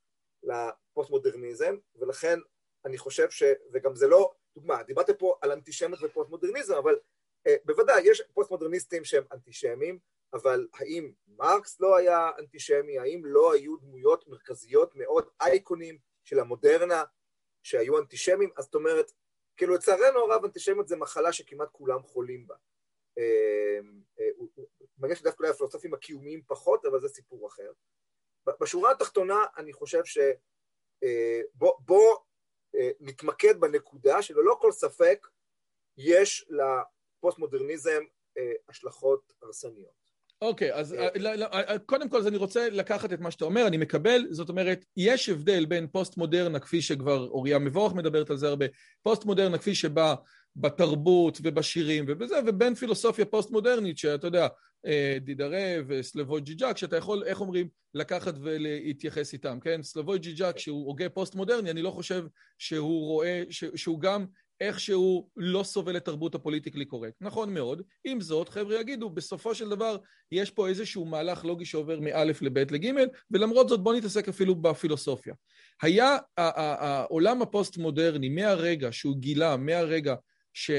[0.44, 2.40] לפוסט-מודרניזם, ולכן
[2.86, 3.44] אני חושב ש...
[3.74, 7.00] וגם זה לא, דוגמה, דיברת פה על אנטישמיות ופוסט-מודרניזם, אבל
[7.48, 10.00] אה, בוודאי, יש פוסט-מודרניסטים שהם אנטישמים,
[10.34, 13.00] אבל האם מרקס לא היה אנטישמי?
[13.00, 17.04] האם לא היו דמויות מרכזיות מאוד, אייקונים של המודרנה
[17.64, 18.50] שהיו אנטישמים?
[18.58, 19.12] אז זאת אומרת,
[19.60, 22.56] כאילו לצערנו הרב אנטישמיות זה מחלה שכמעט כולם חולים בה.
[23.18, 23.80] אה,
[24.20, 24.30] אה,
[24.98, 27.72] מעניין שדווקא אולי הפילוסופים הקיומיים פחות, אבל זה סיפור אחר.
[28.62, 32.18] בשורה התחתונה אני חושב שבוא בוא
[33.00, 35.28] נתמקד בנקודה שללא כל ספק
[35.98, 38.04] יש לפוסט-מודרניזם
[38.70, 40.09] השלכות הרסניות.
[40.42, 41.48] אוקיי, אז לא, לא,
[41.86, 45.30] קודם כל אז אני רוצה לקחת את מה שאתה אומר, אני מקבל, זאת אומרת, יש
[45.30, 48.66] הבדל בין פוסט-מודרנה, כפי שכבר אוריה מבורך מדברת על זה הרבה,
[49.04, 50.16] פוסט-מודרנה כפי שבא
[50.56, 54.48] בתרבות ובשירים ובזה, ובין פילוסופיה פוסט-מודרנית, שאתה יודע,
[55.22, 59.84] דרידה וסלבוי ז'יז'ק, שאתה יכול, איך אומרים, לקחת ולהתייחס איתם, כן?
[59.84, 62.26] סלבוי ז'יז'ק, שהוא הוגה פוסט-מודרני, אני לא חושב
[62.58, 64.26] שהוא רואה, שהוא גם
[64.62, 67.16] איכשהו לא סובל את תרבות הפוליטיקלי קורקט.
[67.22, 67.82] נכון מאוד.
[68.04, 69.98] עם זאת, חבר'ה יגידו, בסופו של דבר
[70.32, 75.34] יש פה איזשהו מהלך לוגי שעובר מאלף לבית לגימל, ולמרות זאת בואו נתעסק אפילו בפילוסופיה.
[75.82, 80.16] היה העולם הפוסט-מודרני, מהרגע שהוא גילה, מהרגע
[80.54, 80.72] ש...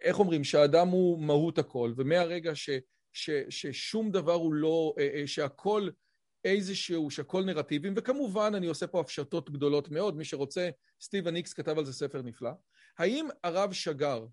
[0.00, 0.44] איך אומרים?
[0.44, 2.70] שהאדם הוא מהות הכל, ומהרגע ש...
[3.12, 3.30] ש...
[3.48, 4.94] ששום דבר הוא לא...
[5.26, 5.88] שהכל...
[6.44, 10.70] איזשהו, שהכל נרטיבים, וכמובן אני עושה פה הפשטות גדולות מאוד, מי שרוצה,
[11.02, 12.50] סטיבן איקס כתב על זה ספר נפלא.
[12.98, 14.24] האם הרב שגר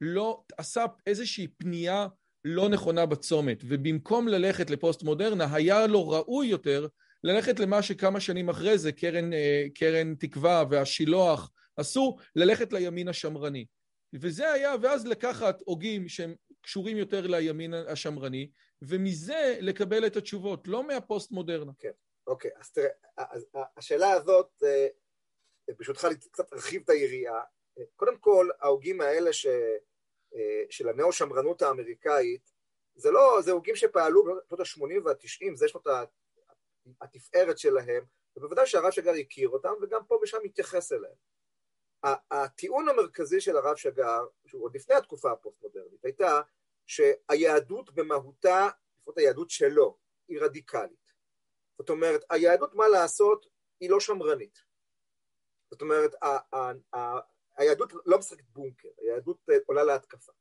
[0.00, 2.06] לא עשה איזושהי פנייה
[2.44, 6.86] לא נכונה בצומת, ובמקום ללכת לפוסט מודרנה, היה לו ראוי יותר
[7.24, 13.66] ללכת למה שכמה שנים אחרי זה קרן, אה, קרן תקווה והשילוח עשו, ללכת לימין השמרני.
[14.14, 18.50] וזה היה, ואז לקחת הוגים שהם קשורים יותר לימין השמרני,
[18.82, 21.72] ומזה לקבל את התשובות, לא מהפוסט מודרנה.
[21.78, 21.90] כן,
[22.26, 22.88] אוקיי, אז תראה,
[23.76, 24.86] השאלה הזאת, אה,
[25.78, 27.40] ברשותך קצת ארחיב את היריעה,
[27.96, 29.46] קודם כל, ההוגים האלה ש,
[30.34, 32.52] אה, של הנאו-שמרנות האמריקאית,
[32.94, 35.86] זה לא, זה הוגים שפעלו בשנות ה-80 וה-90, זה שנות
[37.00, 38.04] התפארת שלהם,
[38.36, 41.14] ובוודאי שהרב שגר הכיר אותם, וגם פה ושם מתייחס אליהם.
[42.30, 46.40] הטיעון המרכזי של הרב שגר, שהוא עוד לפני התקופה הפוסט-מודרנית, הייתה
[46.86, 51.12] שהיהדות במהותה, לפחות היהדות שלו, היא רדיקלית.
[51.78, 53.46] זאת אומרת, היהדות, מה לעשות,
[53.80, 54.58] היא לא שמרנית.
[55.70, 56.14] זאת אומרת,
[57.58, 60.32] היהדות לא משחקת בונקר, היהדות אה, עולה להתקפה.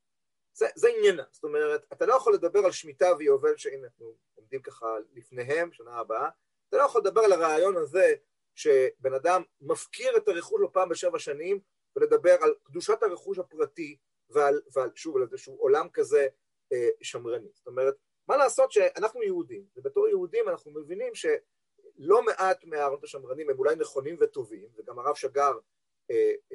[0.53, 4.61] זה, זה עניינה, זאת אומרת, אתה לא יכול לדבר על שמיטה ויובל שהנה אנחנו עומדים
[4.61, 6.29] ככה לפניהם, שנה הבאה,
[6.69, 8.13] אתה לא יכול לדבר על הרעיון הזה
[8.55, 11.59] שבן אדם מפקיר את הרכוש לו פעם בשבע שנים
[11.95, 13.97] ולדבר על קדושת הרכוש הפרטי
[14.29, 16.27] ועל, ועל שוב, על איזשהו עולם כזה
[16.73, 17.49] אה, שמרני.
[17.53, 17.95] זאת אומרת,
[18.27, 24.17] מה לעשות שאנחנו יהודים, ובתור יהודים אנחנו מבינים שלא מעט מהרעיונות השמרנים הם אולי נכונים
[24.19, 25.57] וטובים, וגם הרב שגר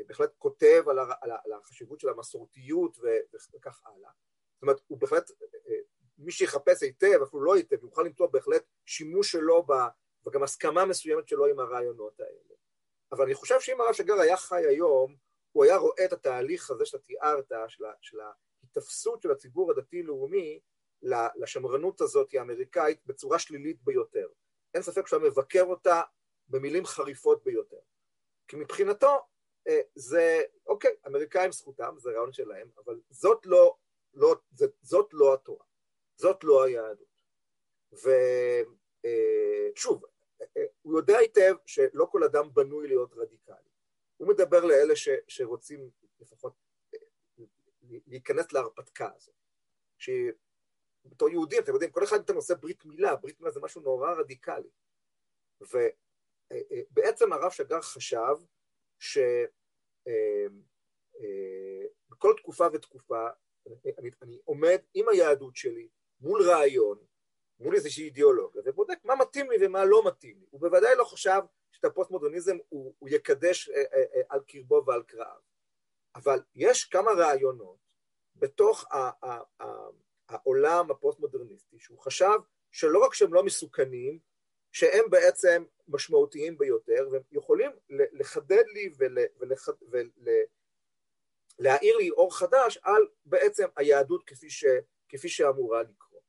[0.07, 2.99] בהחלט כותב על, על, על החשיבות של המסורתיות
[3.55, 4.11] וכך הלאה.
[4.55, 5.75] זאת אומרת, הוא בהחלט, אה,
[6.19, 9.73] מי שיחפש היטב, אפילו לא היטב, יוכל למצוא בהחלט שימוש שלו ב,
[10.27, 12.55] וגם הסכמה מסוימת שלו עם הרעיונות האלה.
[13.13, 15.17] אבל אני חושב שאם הרב שגר היה חי היום,
[15.53, 20.61] הוא היה רואה את התהליך הזה שאתה תיארת, של, של ההיתפסות של הציבור הדתי-לאומי
[21.37, 24.29] לשמרנות הזאת האמריקאית בצורה שלילית ביותר.
[24.75, 26.03] אין ספק שהוא מבקר אותה
[26.49, 27.81] במילים חריפות ביותר.
[28.49, 29.17] כי מבחינתו אה,
[29.95, 33.77] זה, אוקיי, אמריקאים זכותם, זה רעיון שלהם, אבל זאת לא,
[34.15, 34.35] לא,
[34.83, 35.65] זאת לא התורה,
[36.17, 37.13] זאת לא היהדות.
[37.93, 38.05] ושוב,
[40.05, 40.11] אה,
[40.57, 43.57] אה, הוא יודע היטב שלא כל אדם בנוי להיות רדיקלי.
[44.17, 46.53] הוא מדבר לאלה ש, שרוצים לפחות
[47.83, 49.35] להיכנס להרפתקה הזאת.
[49.99, 54.13] שבתור יהודים, אתם יודעים, כל אחד אתם עושה ברית מילה, ברית מילה זה משהו נורא
[54.13, 54.71] רדיקלי.
[55.61, 58.37] ובעצם הרב שגר חשב
[59.03, 59.31] שבכל
[62.31, 63.29] אה, תקופה ותקופה
[63.99, 65.89] אני, אני עומד עם היהדות שלי
[66.21, 66.99] מול רעיון,
[67.61, 70.47] מול איזושהי אידיאולוגיה, ובודק מה מתאים לי ומה לא מתאים לי.
[70.51, 71.41] הוא בוודאי לא חשב
[71.73, 75.41] שאת הפוסט-מודרניזם הוא, הוא יקדש אה, אה, על קרבו ועל כרעיו.
[76.15, 77.79] אבל יש כמה רעיונות
[78.37, 78.85] בתוך
[80.29, 82.39] העולם הפוסט-מודרניסטי, שהוא חשב
[82.71, 84.19] שלא רק שהם לא מסוכנים,
[84.73, 88.91] שהם בעצם משמעותיים ביותר, והם יכולים לחדד לי
[91.59, 94.65] ולהאיר לי אור חדש על בעצם היהדות כפי, ש,
[95.09, 96.21] כפי שאמורה לקרוא.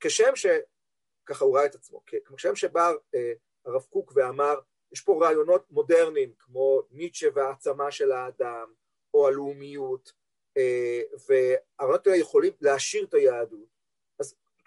[0.00, 2.02] כשם שככה הוא ראה את עצמו,
[2.36, 3.32] כשם שבא אה,
[3.64, 4.60] הרב קוק ואמר,
[4.92, 8.72] יש פה רעיונות מודרניים כמו ניטשה והעצמה של האדם,
[9.14, 10.12] או הלאומיות,
[10.56, 13.75] אה, והרעיונות האלה יכולים להעשיר את היהדות.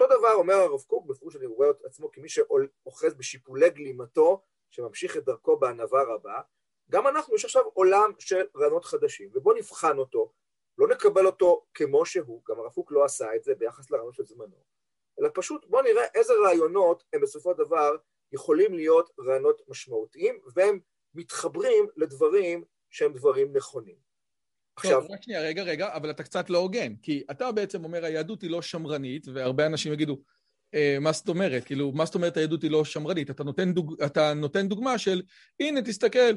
[0.02, 5.18] אותו דבר אומר הרב קוק, בפירוש אני רואה את עצמו כמי שאוחז בשיפולי גלימתו, שממשיך
[5.18, 6.42] את דרכו בענווה רבה,
[6.92, 10.34] גם אנחנו, יש עכשיו עולם של רעיונות חדשים, ובואו נבחן אותו,
[10.78, 14.26] לא נקבל אותו כמו שהוא, גם הרב קוק לא עשה את זה ביחס לרעיונות של
[14.26, 14.64] זמנו,
[15.20, 17.96] אלא פשוט בואו נראה איזה רעיונות הם בסופו של דבר
[18.32, 20.80] יכולים להיות רעיונות משמעותיים, והם
[21.14, 24.09] מתחברים לדברים שהם דברים נכונים.
[24.80, 25.02] עכשיו...
[25.02, 28.42] טוב, רק שנייה, רגע, רגע, אבל אתה קצת לא הוגן, כי אתה בעצם אומר היהדות
[28.42, 30.18] היא לא שמרנית, והרבה אנשים יגידו,
[30.76, 31.64] אה, מה זאת אומרת?
[31.64, 33.30] כאילו, מה זאת אומרת היהדות היא לא שמרנית?
[33.30, 35.22] אתה נותן, דוג, אתה נותן דוגמה של,
[35.60, 36.36] הנה, תסתכל,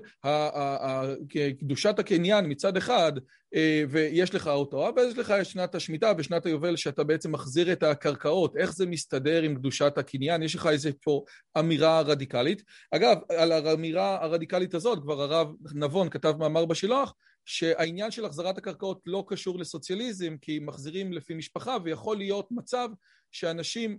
[1.61, 3.13] קדושת הקניין מצד אחד,
[3.55, 7.83] אה, ויש לך אותו, אבל יש לך שנת השמיטה ושנת היובל שאתה בעצם מחזיר את
[7.83, 10.43] הקרקעות, איך זה מסתדר עם קדושת הקניין?
[10.43, 11.25] יש לך איזה פה
[11.59, 12.63] אמירה רדיקלית.
[12.91, 19.01] אגב, על האמירה הרדיקלית הזאת, כבר הרב נבון כתב מאמר בשילוח, שהעניין של החזרת הקרקעות
[19.07, 22.89] לא קשור לסוציאליזם, כי מחזירים לפי משפחה, ויכול להיות מצב
[23.33, 23.99] שאנשים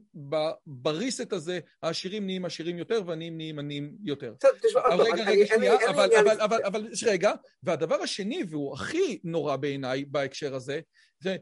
[0.65, 4.33] בריסט הזה, העשירים נהיים עשירים יותר והעניים נהיים עניים יותר.
[4.99, 5.75] רגע, רגע, שנייה,
[6.65, 7.31] אבל רגע,
[7.63, 10.79] והדבר השני, והוא הכי נורא בעיניי בהקשר הזה,
[11.19, 11.35] זה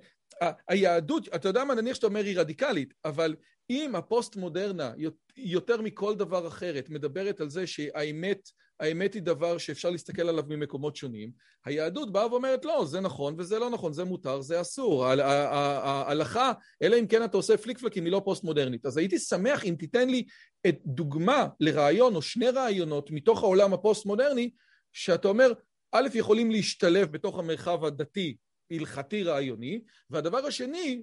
[0.67, 3.35] היהדות, אתה יודע מה, נניח שאתה אומר היא רדיקלית, אבל
[3.69, 4.93] אם הפוסט-מודרנה,
[5.37, 8.49] יותר מכל דבר אחרת, מדברת על זה שהאמת
[8.82, 11.32] האמת היא דבר שאפשר להסתכל עליו ממקומות שונים,
[11.65, 17.00] היהדות באה ואומרת לא, זה נכון וזה לא נכון, זה מותר, זה אסור, ההלכה, אלא
[17.00, 18.86] אם כן אתה עושה פליק פלקים, היא לא פוסט-מודרנית.
[18.86, 20.26] אז הייתי שמח אם תיתן לי
[20.67, 24.52] את דוגמה לרעיון או שני רעיונות מתוך העולם הפוסט-מודרני,
[24.94, 25.54] שאתה אומר,
[25.91, 28.36] א', יכולים להשתלב בתוך המרחב הדתי
[28.72, 31.02] הלכתי רעיוני, והדבר השני,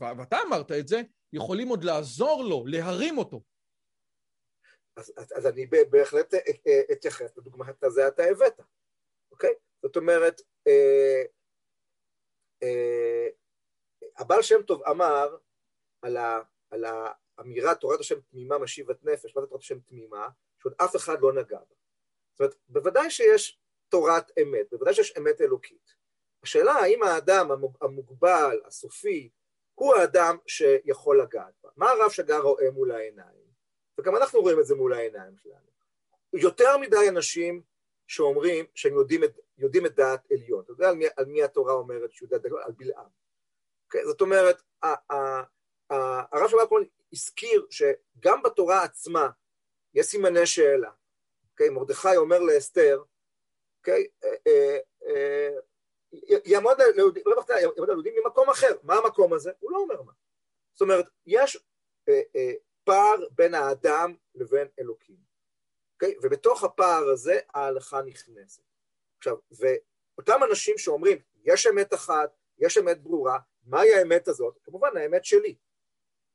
[0.00, 3.42] ואתה אמרת את זה, יכולים עוד לעזור לו, להרים אותו.
[5.00, 8.60] אז, אז, אז אני בהחלט אה, אה, אתייחס לדוגמה הזה אתה הבאת,
[9.32, 9.54] אוקיי?
[9.82, 11.22] זאת אומרת, אה,
[12.62, 13.28] אה,
[14.16, 15.36] הבעל שם טוב אמר
[16.02, 20.28] על, ה, על האמירה תורת השם תמימה משיבת נפש, מה זה תורת השם תמימה?
[20.58, 21.74] שעוד אף אחד לא נגע בה.
[22.32, 25.94] זאת אומרת, בוודאי שיש תורת אמת, בוודאי שיש אמת אלוקית.
[26.42, 29.30] השאלה האם האדם המוגבל, הסופי,
[29.74, 31.70] הוא האדם שיכול לגעת בה.
[31.76, 33.39] מה הרב שגר רואה מול העיניים?
[34.00, 35.70] וגם אנחנו רואים את זה מול העיניים שלנו.
[36.32, 37.62] יותר מדי אנשים
[38.06, 40.64] שאומרים שהם יודעים את, יודעים את דעת עליון.
[40.64, 42.52] אתה יודע על מי, על מי התורה אומרת שהוא יודע דעת?
[42.64, 43.04] על בלעם.
[43.04, 44.04] Okay, אוקיי?
[44.04, 44.62] זאת אומרת,
[46.32, 46.82] הרב שבא קורן
[47.12, 49.30] הזכיר שגם בתורה עצמה
[49.94, 50.90] יש סימני שאלה.
[50.90, 51.68] Okay, אוקיי?
[51.68, 54.06] מרדכי אומר לאסתר, okay, אוקיי?
[54.24, 55.56] אה, אה, אה,
[56.44, 56.76] יעמוד
[57.76, 58.76] ליהודים ממקום אחר.
[58.82, 59.52] מה המקום הזה?
[59.58, 60.12] הוא לא אומר מה.
[60.72, 61.58] זאת אומרת, יש
[62.84, 65.16] פער בין האדם לבין אלוקים.
[65.94, 66.14] אוקיי?
[66.22, 68.62] ובתוך הפער הזה ההלכה נכנסת.
[69.18, 74.58] עכשיו, ואותם אנשים שאומרים, יש אמת אחת, יש אמת ברורה, מהי האמת הזאת?
[74.62, 75.56] כמובן, האמת שלי.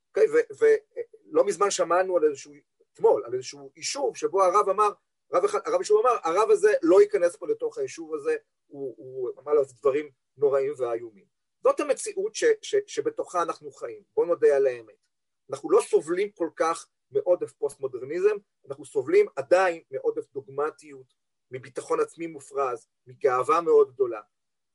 [0.09, 0.27] אוקיי?
[0.59, 2.53] ולא מזמן שמענו על איזשהו,
[2.93, 4.89] אתמול, על איזשהו יישוב שבו הרב אמר,
[5.31, 8.35] הרב, הרב יישוב אמר, הרב הזה לא ייכנס פה לתוך היישוב הזה,
[8.67, 11.25] הוא, הוא אמר לו דברים נוראים ואיומים.
[11.63, 15.04] זאת המציאות ש, ש, שבתוכה אנחנו חיים, בואו נודה על האמת.
[15.49, 18.35] אנחנו לא סובלים כל כך מעודף פוסט-מודרניזם,
[18.67, 21.13] אנחנו סובלים עדיין מעודף דוגמטיות,
[21.51, 24.21] מביטחון עצמי מופרז, מגאווה מאוד גדולה.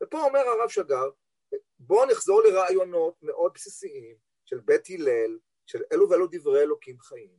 [0.02, 1.10] ופה אומר הרב שגר,
[1.78, 7.36] בואו נחזור לרעיונות מאוד בסיסיים של בית הלל, של אלו ואלו דברי אלוקים חיים,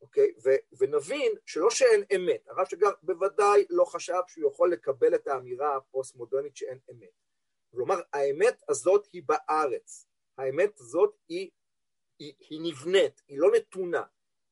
[0.00, 0.34] אוקיי?
[0.44, 5.76] ו- ונבין שלא שאין אמת, הרב שגר בוודאי לא חשב שהוא יכול לקבל את האמירה
[5.76, 7.22] הפוסט-מודרנית שאין אמת.
[7.70, 10.06] כלומר, האמת הזאת היא בארץ,
[10.38, 11.50] האמת הזאת היא
[12.18, 14.02] היא, היא נבנית, היא לא נתונה,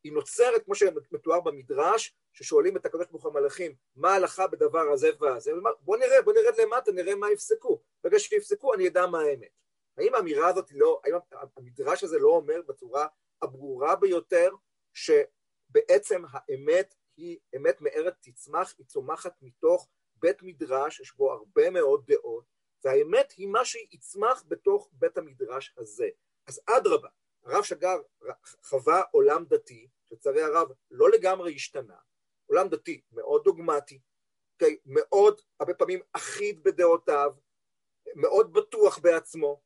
[0.05, 5.53] היא נוצרת כמו שמתואר במדרש, ששואלים את הקדוש ברוך המלאכים, מה ההלכה בדבר הזה והזה,
[5.81, 7.83] בוא נראה, בוא נרד למטה, נראה מה יפסקו.
[8.05, 9.61] ברגע שיפסקו אני אדע מה האמת.
[9.99, 11.15] האם האמירה הזאת לא, האם
[11.57, 13.07] המדרש הזה לא אומר בצורה
[13.43, 14.51] הברורה ביותר,
[14.95, 22.05] שבעצם האמת היא אמת מארץ תצמח, היא צומחת מתוך בית מדרש, יש בו הרבה מאוד
[22.07, 22.45] דעות,
[22.85, 26.09] והאמת היא מה שיצמח בתוך בית המדרש הזה.
[26.47, 27.09] אז אדרבה,
[27.45, 27.97] הרב שגר
[28.63, 31.97] חווה עולם דתי, לצערי הרב לא לגמרי השתנה,
[32.47, 34.01] עולם דתי מאוד דוגמטי,
[34.55, 34.79] אוקיי?
[34.87, 37.33] מאוד הרבה פעמים אחיד בדעותיו,
[38.15, 39.61] מאוד בטוח בעצמו,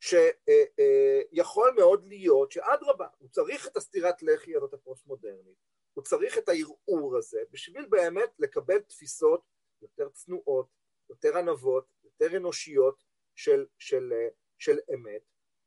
[0.00, 5.56] שיכול מאוד להיות שאדרבה, הוא צריך את הסטירת לחי הזאת הפוסט-מודרנית,
[5.94, 9.42] הוא צריך את הערעור הזה בשביל באמת לקבל תפיסות
[9.82, 10.66] יותר צנועות,
[11.10, 14.12] יותר ענבות, יותר אנושיות של, של,
[14.58, 15.22] של אמת,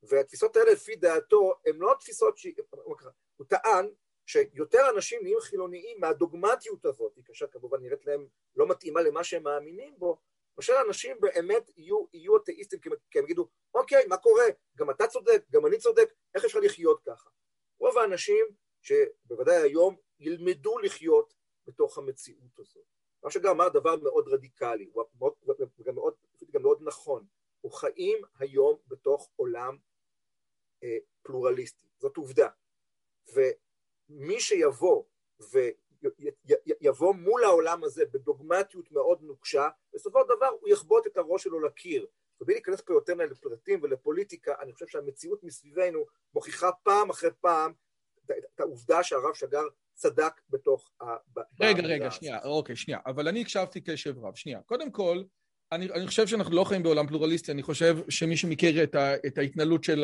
[0.10, 2.48] והתפיסות האלה לפי דעתו הן לא תפיסות ש...
[3.38, 3.90] הוא טען
[4.26, 9.96] שיותר אנשים נהיים חילוניים מהדוגמטיות הזאת, כאשר כמובן נראית להם לא מתאימה למה שהם מאמינים
[9.98, 10.18] בו,
[10.58, 12.80] מאשר אנשים באמת יהיו, יהיו אתאיסטים,
[13.12, 14.46] כי הם יגידו, אוקיי, מה קורה?
[14.78, 17.30] גם אתה צודק, גם אני צודק, איך אפשר לחיות ככה?
[17.80, 18.46] רוב האנשים
[18.82, 21.34] שבוודאי היום ילמדו לחיות
[21.68, 22.86] בתוך המציאות הזאת.
[23.24, 24.90] מה שגם אמר דבר מאוד רדיקלי,
[25.80, 26.14] וגם מאוד,
[26.52, 27.26] גם מאוד נכון,
[27.62, 29.78] הוא חיים היום בתוך עולם
[31.24, 32.48] פלורליסטי, זאת עובדה.
[33.34, 35.04] ומי שיבוא
[36.82, 41.60] ויבוא מול העולם הזה בדוגמטיות מאוד נוקשה, בסופו של דבר הוא יחבוט את הראש שלו
[41.60, 42.08] לקיר.
[42.42, 47.74] ובלי להיכנס פה יותר לפרטים ולפוליטיקה, אני חושב שהמציאות מסביבנו מוכיחה פעם אחרי פעם
[48.26, 49.64] את העובדה שהרב שגר
[49.94, 51.06] צדק בתוך ה...
[51.60, 53.00] רגע, רגע, שנייה, אוקיי, שנייה.
[53.06, 54.36] אבל אני הקשבתי קשב רב.
[54.36, 54.62] שנייה.
[54.62, 55.24] קודם כל,
[55.76, 59.38] אני, אני חושב שאנחנו לא חיים בעולם פלורליסטי, אני חושב שמי שמכיר את, ה, את
[59.38, 60.04] ההתנהלות של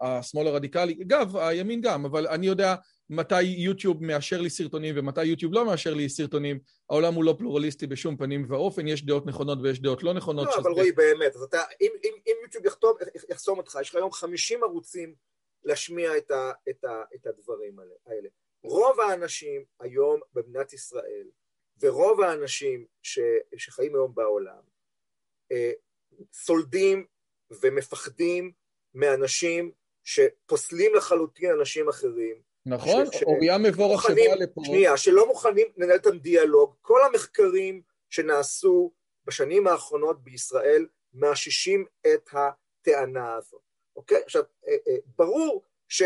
[0.00, 2.74] השמאל הרדיקלי, אגב, הימין גם, אבל אני יודע
[3.10, 6.58] מתי יוטיוב מאשר לי סרטונים ומתי יוטיוב לא מאשר לי סרטונים,
[6.90, 10.46] העולם הוא לא פלורליסטי בשום פנים ואופן, יש דעות נכונות ויש דעות לא נכונות.
[10.46, 12.92] לא, אבל רועי, באמת, אז אתה, אם, אם, אם יוטיוב יחתום,
[13.30, 15.14] יחסום אותך, יש לך היום 50 ערוצים
[15.64, 18.28] להשמיע את, ה, את, ה, את הדברים האלה.
[18.62, 21.26] רוב האנשים היום במדינת ישראל,
[21.80, 23.18] ורוב האנשים ש,
[23.56, 24.69] שחיים היום בעולם,
[26.32, 27.06] סולדים
[27.62, 28.52] ומפחדים
[28.94, 29.72] מאנשים
[30.04, 32.40] שפוסלים לחלוטין אנשים אחרים.
[32.66, 34.60] נכון, אוריה מבורך שבא לפה.
[34.64, 36.74] שנייה, שלא מוכנים לנהל את הדיאלוג.
[36.80, 38.92] כל המחקרים שנעשו
[39.24, 43.60] בשנים האחרונות בישראל מאששים את הטענה הזאת.
[43.96, 44.22] אוקיי?
[44.24, 46.02] עכשיו, אה, אה, ברור ש...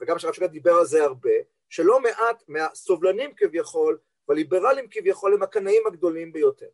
[0.00, 1.30] וגם שהרב שגד דיבר על זה הרבה,
[1.68, 3.98] שלא מעט מהסובלנים כביכול
[4.28, 6.68] והליברלים כביכול הם הקנאים הגדולים ביותר.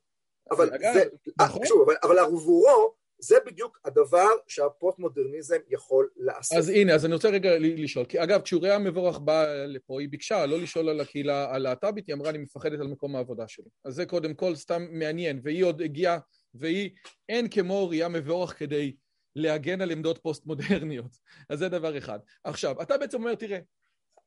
[0.51, 1.05] אבל אגב, זה,
[1.41, 1.67] נכון?
[1.67, 6.59] שוב, אבל, אבל עבורו זה בדיוק הדבר שהפוסט-מודרניזם יכול לעשות.
[6.59, 10.47] אז הנה, אז אני רוצה רגע לשאול, כי אגב, כשאוריה המבורך באה לפה, היא ביקשה
[10.47, 13.69] לא לשאול על הקהילה הלהט"בית, היא אמרה, אני מפחדת על מקום העבודה שלי.
[13.85, 16.19] אז זה קודם כל סתם מעניין, והיא עוד הגיעה,
[16.55, 16.91] והיא,
[17.29, 18.97] אין כמו אוריה מבורך כדי
[19.37, 21.17] להגן על עמדות פוסט-מודרניות.
[21.51, 22.19] אז זה דבר אחד.
[22.45, 23.59] עכשיו, אתה בעצם אומר, תראה,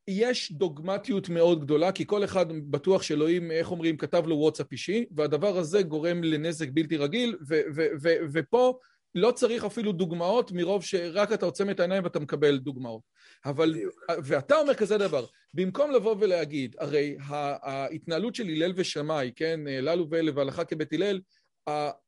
[0.10, 5.06] יש דוגמטיות מאוד גדולה, כי כל אחד בטוח שאלוהים, איך אומרים, כתב לו וואטסאפ אישי,
[5.12, 8.80] והדבר הזה גורם לנזק בלתי רגיל, ו- ו- ו- ופה
[9.16, 13.02] לא צריך אפילו דוגמאות, מרוב שרק אתה עוצם את העיניים ואתה מקבל דוגמאות.
[13.46, 13.76] אבל,
[14.24, 17.18] ואתה אומר כזה דבר, במקום לבוא ולהגיד, הרי
[17.62, 21.20] ההתנהלות של הלל ושמאי, כן, אלו ואלו והלכה כבית הלל,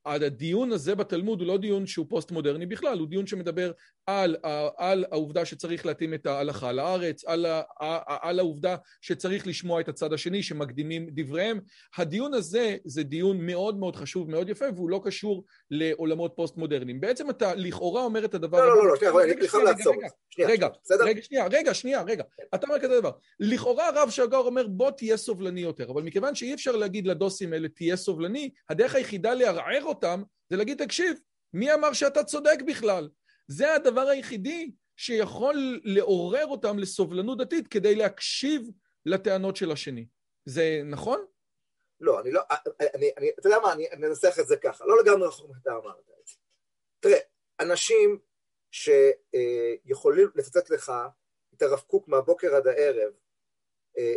[0.06, 3.72] הדיון הזה בתלמוד הוא לא דיון שהוא פוסט-מודרני בכלל, הוא דיון שמדבר
[4.06, 4.36] על,
[4.78, 7.46] על העובדה שצריך להתאים את ההלכה לארץ, על,
[8.08, 11.60] על העובדה שצריך לשמוע את הצד השני שמקדימים דבריהם.
[11.98, 17.02] הדיון הזה זה דיון מאוד מאוד חשוב, מאוד יפה, והוא לא קשור לעולמות פוסט-מודרניים.
[17.02, 18.58] בעצם אתה לכאורה אומר את הדבר...
[18.58, 19.96] לא, לא, לא, לא, שנייה, אני חייב לעצור.
[20.40, 20.68] רגע,
[21.06, 22.24] רגע, שנייה, רגע, שנייה, רגע.
[22.56, 23.12] אתה אומר כזה דבר.
[23.40, 27.68] לכאורה הרב שגר אומר בוא תהיה סובלני יותר, אבל מכיוון שאי אפשר להגיד לדוסים האלה
[27.68, 31.20] תהיה סובלני, הדרך היחידה לערער אותם זה להגיד תקשיב,
[31.54, 33.10] מי אמר שאתה צודק בכלל?
[33.48, 38.70] זה הדבר היחידי שיכול לעורר אותם לסובלנות דתית כדי להקשיב
[39.06, 40.08] לטענות של השני.
[40.46, 41.26] זה נכון?
[42.00, 42.42] לא, אני לא,
[42.96, 46.10] אני, אני, אתה יודע מה, אני אנסח את זה ככה, לא לגמרי רחוק אתה אמרת
[46.22, 46.36] את זה.
[47.00, 47.20] תראה,
[47.60, 48.20] אנשים
[48.72, 50.92] שיכולים לפצץ לך
[51.54, 53.14] את הרב קוק מהבוקר עד הערב,
[53.98, 54.16] אה.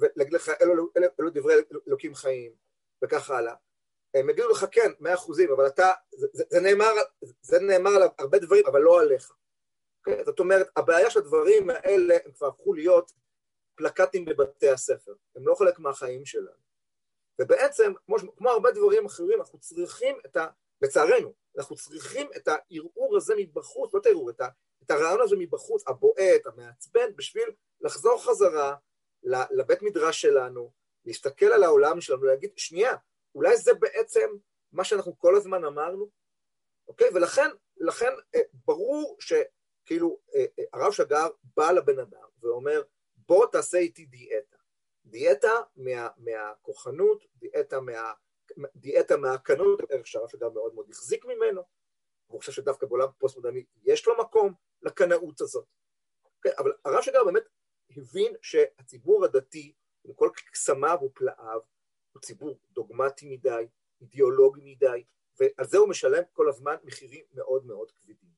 [0.00, 1.54] ולהגיד לך, אלו, אלו, אלו, אלו דברי
[1.88, 2.52] אלוקים חיים,
[3.04, 3.54] וכך הלאה.
[4.14, 6.92] הם יגידו לך כן, מאה אחוזים, אבל אתה, זה, זה, זה, נאמר,
[7.40, 9.30] זה נאמר על הרבה דברים, אבל לא עליך.
[9.30, 9.38] Okay?
[9.98, 10.24] אוקיי?
[10.24, 13.12] זאת אומרת, הבעיה של הדברים האלה, הם כבר הפכו להיות
[13.74, 16.68] פלקטים בבתי הספר, הם לא חלק מהחיים שלנו.
[17.40, 20.46] ובעצם, כמו, כמו הרבה דברים אחרים, אנחנו צריכים את ה...
[20.82, 24.40] לצערנו, אנחנו צריכים את הערעור הזה מבחוץ, לא את הערעור, את,
[24.82, 27.50] את הרעיון הזה מבחוץ, הבועט, המעצבן, בשביל
[27.80, 28.74] לחזור חזרה
[29.50, 30.72] לבית מדרש שלנו,
[31.04, 32.94] להסתכל על העולם שלנו, להגיד, שנייה,
[33.34, 34.28] אולי זה בעצם
[34.72, 36.08] מה שאנחנו כל הזמן אמרנו,
[36.88, 37.08] אוקיי?
[37.14, 37.48] ולכן
[37.80, 42.82] לכן, אה, ברור שכאילו אה, אה, הרב שגר בא לבן אדם ואומר,
[43.16, 44.56] בוא תעשה איתי דיאטה.
[45.04, 48.12] דיאטה מה, מהכוחנות, דיאטה, מה,
[48.76, 51.62] דיאטה מהקנות, ערך שהרב שגר מאוד מאוד החזיק ממנו,
[52.28, 55.66] והוא חושב שדווקא בעולם פוסט-מודרני יש לו מקום לקנאות הזאת.
[56.36, 56.52] אוקיי?
[56.58, 57.42] אבל הרב שגר באמת
[57.96, 59.74] הבין שהציבור הדתי,
[60.04, 61.60] עם כל קסמיו ופלאיו,
[62.18, 63.66] הוא ציבור דוגמטי מדי,
[64.00, 65.04] אידיאולוגי מדי,
[65.40, 68.30] ועל זה הוא משלם כל הזמן מחירים מאוד מאוד כבדים.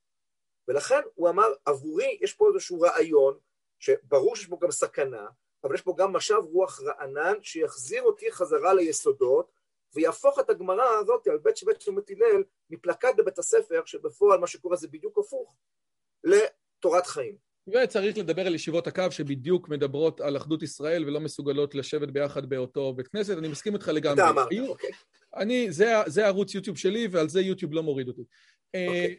[0.69, 3.39] ולכן הוא אמר, עבורי יש פה איזשהו רעיון,
[3.79, 5.29] שברור שיש בו גם סכנה,
[5.65, 9.53] אבל יש פה גם משב רוח רענן שיחזיר אותי חזרה ליסודות,
[9.95, 14.77] ויהפוך את הגמרא הזאת על בית שבית שבט הלל מפלקט בבית הספר, שבפועל מה שקורה
[14.77, 15.57] זה בדיוק הפוך,
[16.25, 17.50] לתורת חיים.
[17.69, 22.93] וצריך לדבר על ישיבות הקו שבדיוק מדברות על אחדות ישראל ולא מסוגלות לשבת ביחד באותו
[22.93, 24.23] בית כנסת, אני מסכים איתך לגמרי.
[24.23, 24.91] אתה אמרת, אוקיי.
[25.37, 28.23] אני, זה, זה הערוץ יוטיוב שלי ועל זה יוטיוב לא מוריד אותי.
[28.23, 28.89] Okay.
[28.89, 29.17] אוקיי.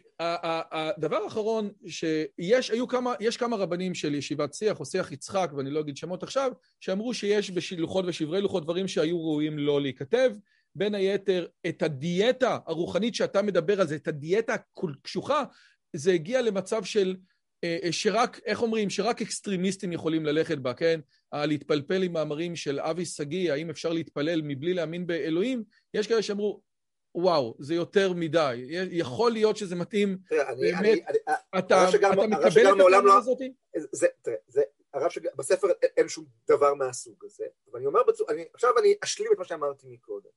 [0.72, 5.70] הדבר האחרון, שיש היו כמה, יש כמה רבנים של ישיבת שיח או שיח יצחק, ואני
[5.70, 10.30] לא אגיד שמות עכשיו, שאמרו שיש בלוחות ושברי לוחות דברים שהיו ראויים לא להיכתב.
[10.74, 15.44] בין היתר, את הדיאטה הרוחנית שאתה מדבר על זה, את הדיאטה הקשוחה,
[15.92, 17.31] זה הגיע למצב של אה, אה,
[17.90, 21.00] שרק, איך אומרים, שרק אקסטרימיסטים יכולים ללכת בה, כן?
[21.32, 26.62] להתפלפל עם מאמרים של אבי שגיא, האם אפשר להתפלל מבלי להאמין באלוהים, יש כאלה שאמרו,
[27.14, 28.66] וואו, זה יותר מדי.
[28.90, 30.18] יכול להיות שזה מתאים,
[30.60, 30.98] באמת,
[31.58, 33.38] אתה מקבל את הטענה לא- הזאת?
[34.94, 38.00] הרב שגר, בספר אין שום דבר מהסוג הזה, אבל אני אומר,
[38.54, 40.30] עכשיו אני אשלים את מה שאמרתי מקודם.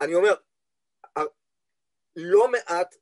[0.00, 0.34] אני אומר,
[2.16, 2.96] לא מעט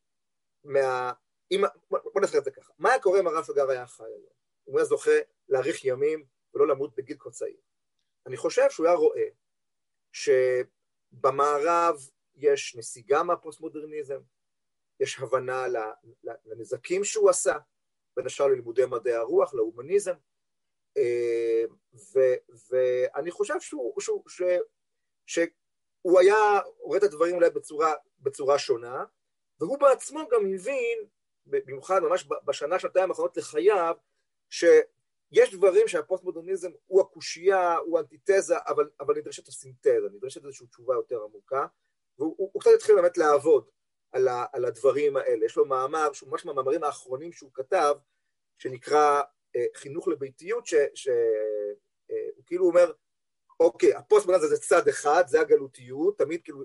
[0.64, 1.12] מה...
[1.50, 4.32] אם, בוא נעשה את זה ככה, מה היה קורה אם הרב שגר היה חי היום?
[4.68, 5.10] אם הוא היה זוכה
[5.48, 6.24] להאריך ימים
[6.54, 7.60] ולא למות בגיל כה צעיר.
[8.26, 9.28] אני חושב שהוא היה רואה
[11.12, 11.96] שבמערב
[12.34, 14.20] יש נסיגה מהפוסט-מודרניזם,
[15.00, 15.66] יש הבנה
[16.44, 17.56] לנזקים שהוא עשה,
[18.16, 20.14] בין השאר ללימודי מדעי הרוח, להומניזם,
[20.96, 21.64] אה,
[22.70, 24.42] ואני חושב שהוא, שהוא, ש,
[25.26, 29.04] שהוא היה רואה את הדברים אולי בצורה, בצורה שונה,
[29.60, 30.98] והוא בעצמו גם הבין,
[31.46, 33.94] במיוחד ממש בשנה, שנתיים האחרונות לחייו,
[34.50, 41.22] שיש דברים שהפוסט-מודרניזם הוא הקושייה, הוא אנטיתזה, אבל, אבל נדרשת הסינתזה, נדרשת איזושהי תשובה יותר
[41.22, 41.66] עמוקה,
[42.18, 43.68] והוא הוא, הוא קצת התחיל באמת לעבוד
[44.12, 45.46] על, ה, על הדברים האלה.
[45.46, 47.94] יש לו מאמר, שהוא ממש מהמאמרים האחרונים שהוא כתב,
[48.58, 49.22] שנקרא
[49.56, 51.14] אה, חינוך לביתיות, שהוא
[52.10, 52.92] אה, כאילו אומר,
[53.60, 56.62] אוקיי, הפוסט-מודרניזם זה צד אחד, זה הגלותיות, תמיד כאילו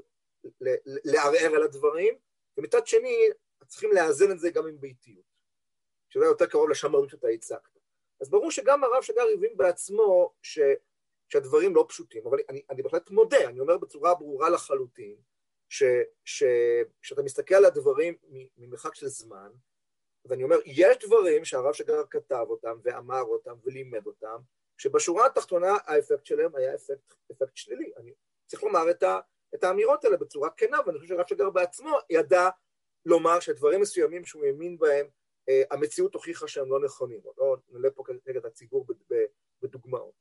[0.86, 2.14] לערער על הדברים,
[2.58, 3.18] ומצד שני,
[3.68, 5.26] צריכים לאזן את זה גם עם ביתיות,
[6.10, 7.80] שזה יותר קרוב לשמרנות שאתה הצגת.
[8.22, 10.60] אז ברור שגם הרב שגר הבין בעצמו ש,
[11.30, 15.16] שהדברים לא פשוטים, אבל אני, אני בהחלט מודה, אני אומר בצורה ברורה לחלוטין,
[15.70, 18.16] שכשאתה מסתכל על הדברים
[18.58, 19.52] ממרחק של זמן,
[20.26, 24.38] ואני אומר, יש דברים שהרב שגר כתב אותם ואמר אותם ולימד אותם,
[24.78, 27.92] שבשורה התחתונה האפקט שלהם היה אפקט, אפקט שלילי.
[27.98, 28.14] אני
[28.46, 29.20] צריך לומר את, ה,
[29.56, 32.50] את האמירות האלה בצורה כנה, ואני חושב שהרב שגר בעצמו ידע
[33.06, 35.08] לומר שדברים מסוימים שהוא האמין בהם,
[35.50, 37.22] אה, המציאות הוכיחה שהם לא נכונים.
[37.38, 38.88] לא נעלה פה נגד הציבור
[39.62, 40.14] בדוגמאות.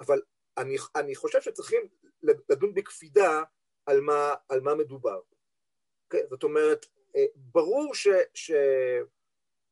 [0.00, 0.22] אבל
[0.58, 1.88] אני, אני חושב שצריכים
[2.22, 3.42] לדון בקפידה
[3.86, 5.20] על מה, על מה מדובר.
[6.04, 6.26] אוקיי?
[6.30, 6.86] זאת אומרת,
[7.16, 8.08] אה, ברור ש...
[8.34, 8.50] ש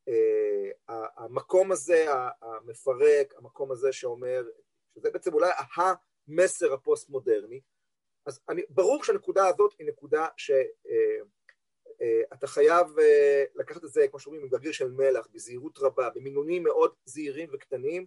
[0.09, 2.07] Uh, המקום הזה
[2.43, 4.45] המפרק, המקום הזה שאומר,
[4.95, 7.61] שזה בעצם אולי המסר הפוסט-מודרני,
[8.27, 11.44] אז אני, ברור שהנקודה הזאת היא נקודה שאתה
[12.01, 12.87] uh, uh, חייב
[13.55, 18.07] לקחת את זה, כמו שאומרים, עם של מלח, בזהירות רבה, במינונים מאוד זהירים וקטנים,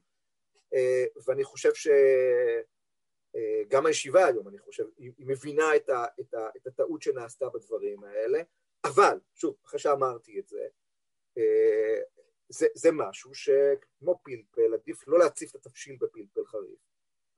[1.26, 1.88] ואני חושב ש...
[3.38, 7.50] אה, גם הישיבה היום, אני חושב, היא מבינה את, ה, את, ה, את הטעות שנעשתה
[7.50, 8.42] בדברים האלה,
[8.86, 10.68] אבל, שוב, אחרי שאמרתי את זה,
[11.38, 12.02] אה,
[12.50, 16.80] זה, זה משהו שכמו פלפל, עדיף לא להציף את התבשיל בפלפל חריף.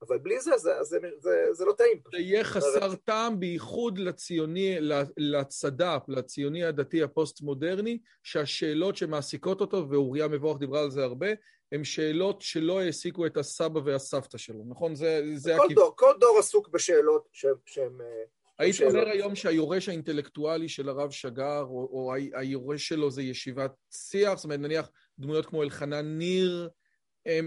[0.07, 1.97] אבל בלי זה, זה, זה, זה, זה לא טעים.
[2.11, 4.77] זה יהיה חסר טעם, בייחוד לציוני,
[5.17, 11.27] לצדפ, לציוני הדתי הפוסט-מודרני, שהשאלות שמעסיקות אותו, ואוריה מבורך דיברה על זה הרבה,
[11.71, 14.95] הן שאלות שלא העסיקו את הסבא והסבתא שלו, נכון?
[14.95, 17.27] זה, זה כל, דור, כל דור עסוק בשאלות
[17.65, 18.01] שהן...
[18.01, 18.23] אה,
[18.59, 24.35] היית אומר היום שהיורש האינטלקטואלי של הרב שגר, או, או היורש שלו זה ישיבת שיח,
[24.35, 24.89] זאת אומרת, נניח
[25.19, 26.69] דמויות כמו אלחנן ניר,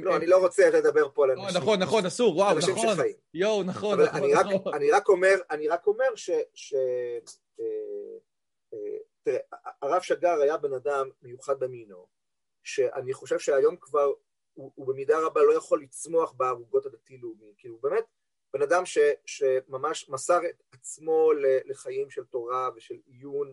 [0.03, 0.17] לא.
[0.17, 1.61] אני לא רוצה לדבר פה על לא, אנשים.
[1.61, 2.97] נכון, נכון, אסור, וואו, נכון.
[3.35, 4.55] יואו, נכון, נכון, אני נכון.
[4.55, 6.31] רק, אני רק אומר, אני רק אומר ש...
[6.31, 7.19] אה,
[8.73, 9.39] אה, תראה,
[9.83, 12.07] הרב שגר היה בן אדם מיוחד במינו,
[12.63, 14.13] שאני חושב שהיום כבר
[14.55, 18.05] הוא, הוא במידה רבה לא יכול לצמוח בערוגות הדתי-לאומי, כאילו באמת
[18.55, 21.31] בן אדם ש, שממש מסר את עצמו
[21.65, 23.53] לחיים של תורה ושל עיון,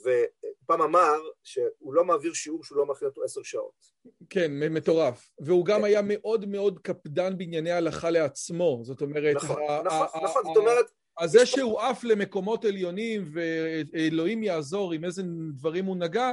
[0.00, 3.98] ופעם אמר שהוא לא מעביר שיעור שהוא לא מכין אותו עשר שעות.
[4.30, 5.30] כן, מטורף.
[5.40, 5.84] והוא גם כן.
[5.84, 9.36] היה מאוד מאוד קפדן בענייני הלכה לעצמו, זאת אומרת...
[9.36, 10.90] נכון, נכון, נכון, זאת אומרת...
[11.18, 15.22] אז זה שהוא עף למקומות עליונים ואלוהים יעזור עם איזה
[15.52, 16.32] דברים הוא נגע,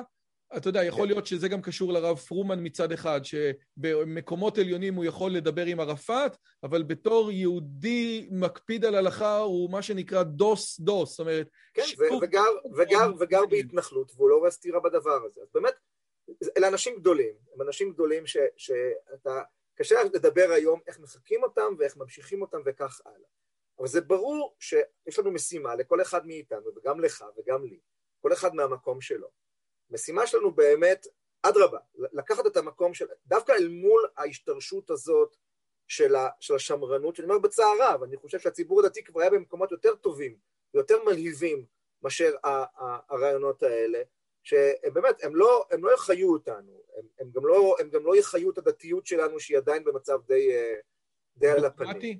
[0.58, 1.08] אתה יודע, יכול.
[1.08, 6.38] להיות שזה גם קשור לרב פרומן מצד אחד, שבמקומות עליונים הוא יכול לדבר עם ערפאת,
[6.64, 11.48] אבל בתור יהודי מקפיד על הלכה הוא מה שנקרא דוס דוס, זאת אומרת...
[11.74, 12.20] כן, שיפור...
[12.24, 12.44] וגר,
[12.78, 15.42] וגר, וגר בהתנחלות, והוא לא רואה סתירה בדבר הזה.
[15.42, 15.74] אז באמת,
[16.58, 19.42] אלה אנשים גדולים, הם אנשים גדולים ש, שאתה...
[19.76, 23.30] קשה לדבר היום איך מחקים אותם ואיך ממשיכים אותם וכך הלאה.
[23.80, 27.80] אבל זה ברור שיש לנו משימה לכל אחד מאיתנו, וגם לך וגם לי,
[28.22, 29.45] כל אחד מהמקום שלו.
[29.90, 31.08] משימה שלנו באמת,
[31.42, 35.36] אדרבה, לקחת את המקום של, דווקא אל מול ההשתרשות הזאת
[35.88, 39.72] של, ה, של השמרנות, שאני אומר בצער רב, אני חושב שהציבור הדתי כבר היה במקומות
[39.72, 40.38] יותר טובים
[40.74, 41.66] ויותר מלהיבים
[42.02, 42.36] מאשר
[43.10, 44.02] הרעיונות האלה,
[44.44, 48.16] שהם באמת, הם לא, הם לא יחיו אותנו, הם, הם, גם לא, הם גם לא
[48.16, 50.76] יחיו את הדתיות שלנו שהיא עדיין במצב די, אה,
[51.38, 52.20] די על הפנים.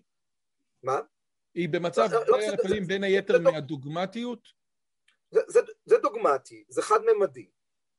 [0.84, 1.02] מה?
[1.54, 4.48] היא במצב לא, לא די על הפנים בין היתר מהדוגמטיות?
[5.32, 7.50] זה, זה, זה דוגמטי, זה חד-ממדי.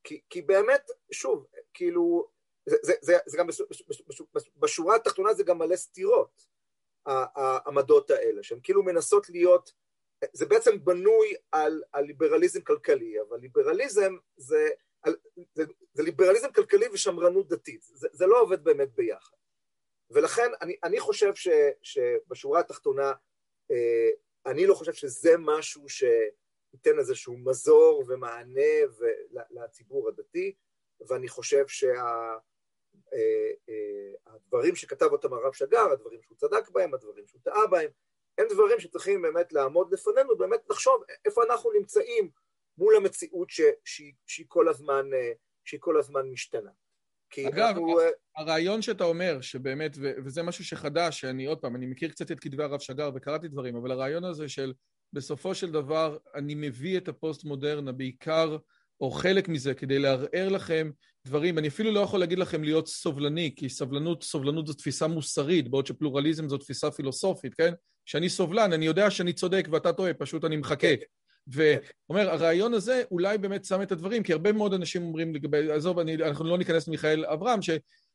[0.06, 2.28] כי, כי באמת, שוב, כאילו,
[2.66, 3.46] זה, זה, זה, זה גם
[4.56, 6.46] בשורה התחתונה זה גם מלא סתירות,
[7.06, 9.72] העמדות האלה, שהן כאילו מנסות להיות,
[10.32, 14.68] זה בעצם בנוי על, על ליברליזם כלכלי, אבל ליברליזם זה,
[15.54, 19.36] זה, זה ליברליזם כלכלי ושמרנות דתית, זה, זה לא עובד באמת ביחד.
[20.10, 21.48] ולכן אני, אני חושב ש,
[21.82, 23.12] שבשורה התחתונה,
[23.70, 24.10] אה,
[24.46, 25.88] אני לא חושב שזה משהו
[26.70, 28.60] שייתן איזשהו מזור ומענה
[29.50, 30.54] לציבור הדתי,
[31.08, 31.94] ואני חושב שה...
[33.12, 37.90] אה, אה, שכתב אותם הרב שגר, הדברים שהוא צדק בהם, הדברים שהוא טעה בהם,
[38.38, 42.30] הם דברים שצריכים באמת לעמוד לפנינו, באמת לחשוב איפה אנחנו נמצאים
[42.78, 45.32] מול המציאות ש, שהיא, שהיא, כל הזמן, אה,
[45.64, 46.70] שהיא כל הזמן משתנה.
[47.48, 47.98] אגב, אנחנו...
[48.36, 52.40] הרעיון שאתה אומר, שבאמת, ו- וזה משהו שחדש, שאני עוד פעם, אני מכיר קצת את
[52.40, 54.72] כתבי הרב שגר וקראתי דברים, אבל הרעיון הזה של
[55.12, 58.56] בסופו של דבר אני מביא את הפוסט-מודרנה בעיקר
[59.00, 60.90] או חלק מזה כדי לערער לכם
[61.26, 61.58] דברים.
[61.58, 65.86] אני אפילו לא יכול להגיד לכם להיות סובלני, כי סבלנות, סובלנות זו תפיסה מוסרית, בעוד
[65.86, 67.72] שפלורליזם זו תפיסה פילוסופית, כן?
[68.06, 70.88] כשאני סובלן, אני יודע שאני צודק ואתה טועה, פשוט אני מחכה.
[71.46, 75.98] ואומר, הרעיון הזה אולי באמת שם את הדברים, כי הרבה מאוד אנשים אומרים לגבי, עזוב,
[75.98, 77.70] אני, אנחנו לא ניכנס למיכאל אברהם, ש,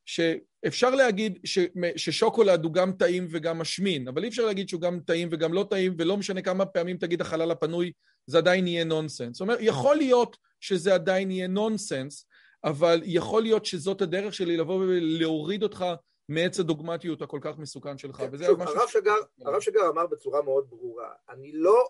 [0.06, 1.58] שאפשר להגיד ש,
[1.96, 5.66] ששוקולד הוא גם טעים וגם משמין, אבל אי אפשר להגיד שהוא גם טעים וגם לא
[5.70, 7.92] טעים, ולא משנה כמה פעמים תגיד החלל הפנוי,
[8.26, 9.32] זה עדיין יהיה נונסנס.
[9.32, 12.26] זאת אומרת, יכול להיות שזה עדיין יהיה נונסנס,
[12.64, 15.84] אבל יכול להיות שזאת הדרך שלי לבוא ולהוריד אותך
[16.28, 18.16] מעץ הדוגמטיות הכל כך מסוכן שלך.
[18.16, 21.88] כן, וזה שוב, הרב שגר, הרב שגר אמר בצורה מאוד ברורה, אני לא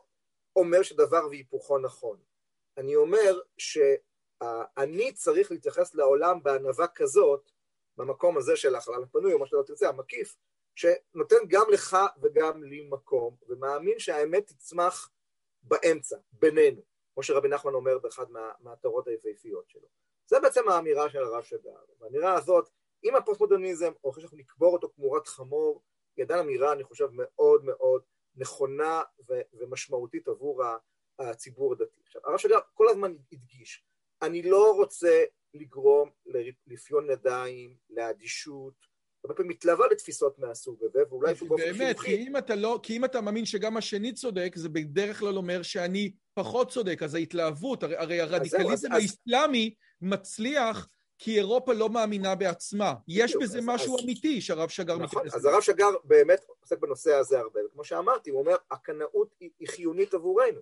[0.57, 2.17] אומר שדבר והיפוכו נכון.
[2.79, 7.52] אני אומר שאני צריך להתייחס לעולם בענווה כזאת,
[7.97, 10.37] במקום הזה של החלל הפנוי, או מה שאתה תרצה, המקיף,
[10.75, 15.11] שנותן גם לך וגם לי מקום, ומאמין שהאמת תצמח
[15.63, 16.83] באמצע, בינינו,
[17.15, 18.27] כמו שרבי נחמן אומר באחד
[18.61, 19.89] מהתורות היפהפיות שלו.
[20.27, 21.77] זה בעצם האמירה של הרב שגר.
[22.01, 22.71] והאמירה הזאת,
[23.05, 25.83] אם הפוסט-מודרניזם, או אחרי שאנחנו נקבור אותו כמורת חמור,
[26.17, 28.03] היא עדיין אמירה, אני חושב, מאוד מאוד
[28.37, 29.03] נכונה
[29.53, 30.63] ומשמעותית עבור
[31.19, 32.01] הציבור הדתי.
[32.05, 33.85] עכשיו, הרב שגר כל הזמן הדגיש,
[34.23, 35.25] אני לא רוצה
[35.55, 38.75] לגרום לרפיון ידיים, לאדישות,
[39.25, 41.85] הרבה פעמים מתלווה לתפיסות מהסוג הזה, ואולי אפילו באופן חינוכי.
[41.85, 45.37] באמת, כי אם אתה לא, כי אם אתה מאמין שגם השני צודק, זה בדרך כלל
[45.37, 49.19] אומר שאני פחות צודק, אז ההתלהבות, הרי, הרי הרדיקליזם אז...
[50.01, 50.89] מצליח
[51.19, 52.95] כי אירופה לא מאמינה בעצמה.
[53.09, 55.39] יש בזה משהו אמיתי שהרב שגר נכון, מתייחס.
[55.39, 60.15] אז הרב שגר באמת עוסק בנושא הזה הרבה, וכמו שאמרתי, הוא אומר, הקנאות היא חיונית
[60.15, 60.61] עבורנו.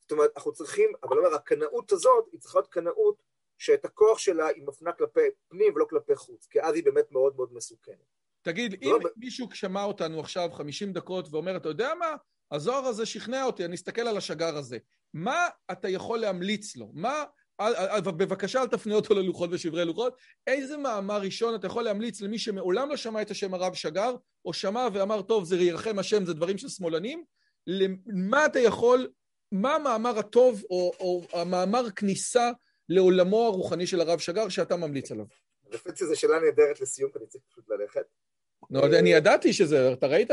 [0.00, 3.22] זאת אומרת, אנחנו צריכים, אבל הוא אומר, הקנאות הזאת היא צריכה להיות קנאות
[3.60, 7.36] שאת הכוח שלה היא מפנה כלפי פנים ולא כלפי חוץ, כי אז היא באמת מאוד
[7.36, 7.96] מאוד מסוכנת.
[8.42, 9.10] תגיד, אם לא...
[9.16, 12.14] מישהו שמע אותנו עכשיו 50 דקות ואומר, אתה יודע מה?
[12.50, 14.78] הזוהר הזה שכנע אותי, אני אסתכל על השגר הזה.
[15.14, 16.90] מה אתה יכול להמליץ לו?
[16.94, 17.24] מה...
[18.04, 20.16] בבקשה אל תפנה אותו ללוחות ושברי לוחות.
[20.46, 24.52] איזה מאמר ראשון אתה יכול להמליץ למי שמעולם לא שמע את השם הרב שגר, או
[24.52, 27.24] שמע ואמר, טוב, זה ירחם השם, זה דברים של שמאלנים?
[28.06, 29.08] מה אתה יכול,
[29.52, 32.50] מה המאמר הטוב, או, או המאמר כניסה
[32.90, 35.24] לעולמו הרוחני של הרב שגר שאתה ממליץ עליו?
[35.70, 38.06] לפי זו שאלה נהדרת לסיום, כי אני צריך פשוט ללכת.
[38.70, 40.28] לא, אני ידעתי שזה, אתה ראית?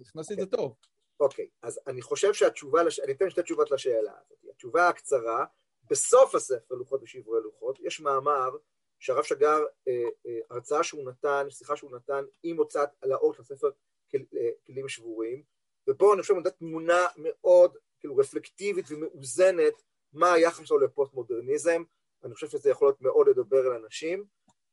[0.00, 0.74] הכנסתי את זה טוב.
[1.20, 4.38] אוקיי, אז אני חושב שהתשובה, אני אתן שתי תשובות לשאלה הזאת.
[4.50, 5.44] התשובה הקצרה,
[5.90, 8.50] בסוף הספר, לוחות ושברי לוחות, יש מאמר
[8.98, 9.92] שהרב שגר, אה,
[10.26, 13.70] אה, הרצאה שהוא נתן, שיחה שהוא נתן עם הוצאת לאור של הספר
[14.14, 14.20] אה,
[14.66, 15.42] כלים שבורים,
[15.88, 19.82] ובו אני חושב נתת תמונה מאוד כאילו רפלקטיבית ומאוזנת
[20.14, 21.82] מה היחס שלו לפוסט-מודרניזם,
[22.24, 24.24] אני חושב שזה יכול להיות מאוד לדבר על אנשים.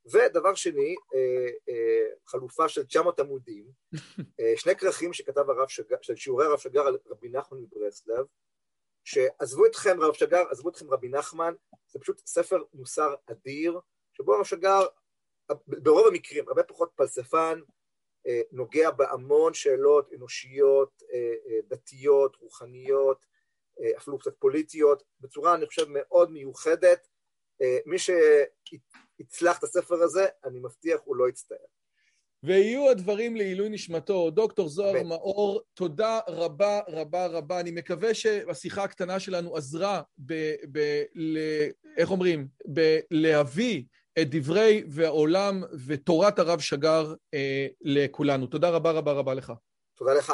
[0.05, 3.71] ודבר שני, אה, אה, חלופה של 900 עמודים,
[4.39, 8.25] אה, שני כרכים שכתב הרב שגר, של שיעורי הרב שגר על רבי נחמן מברסלב,
[9.03, 11.53] שעזבו אתכם רב שגר, עזבו אתכם רבי נחמן,
[11.87, 13.79] זה פשוט ספר מוסר אדיר,
[14.13, 14.85] שבו הרב שגר,
[15.67, 17.59] ברוב המקרים, הרבה פחות פלספן,
[18.51, 21.03] נוגע בהמון שאלות אנושיות,
[21.67, 23.25] דתיות, רוחניות,
[23.97, 27.07] אפילו קצת פוליטיות, בצורה, אני חושב, מאוד מיוחדת.
[27.85, 31.57] מי שיצלח את הספר הזה, אני מבטיח, הוא לא יצטער.
[32.43, 34.29] ויהיו הדברים לעילוי נשמתו.
[34.29, 37.59] דוקטור זוהר מאור, תודה רבה רבה רבה.
[37.59, 40.33] אני מקווה שהשיחה הקטנה שלנו עזרה ב...
[40.71, 41.37] ב ל,
[41.97, 42.47] איך אומרים?
[42.65, 43.83] בלהביא
[44.21, 48.47] את דברי והעולם ותורת הרב שגר אה, לכולנו.
[48.47, 49.53] תודה רבה רבה רבה לך.
[49.97, 50.33] תודה לך.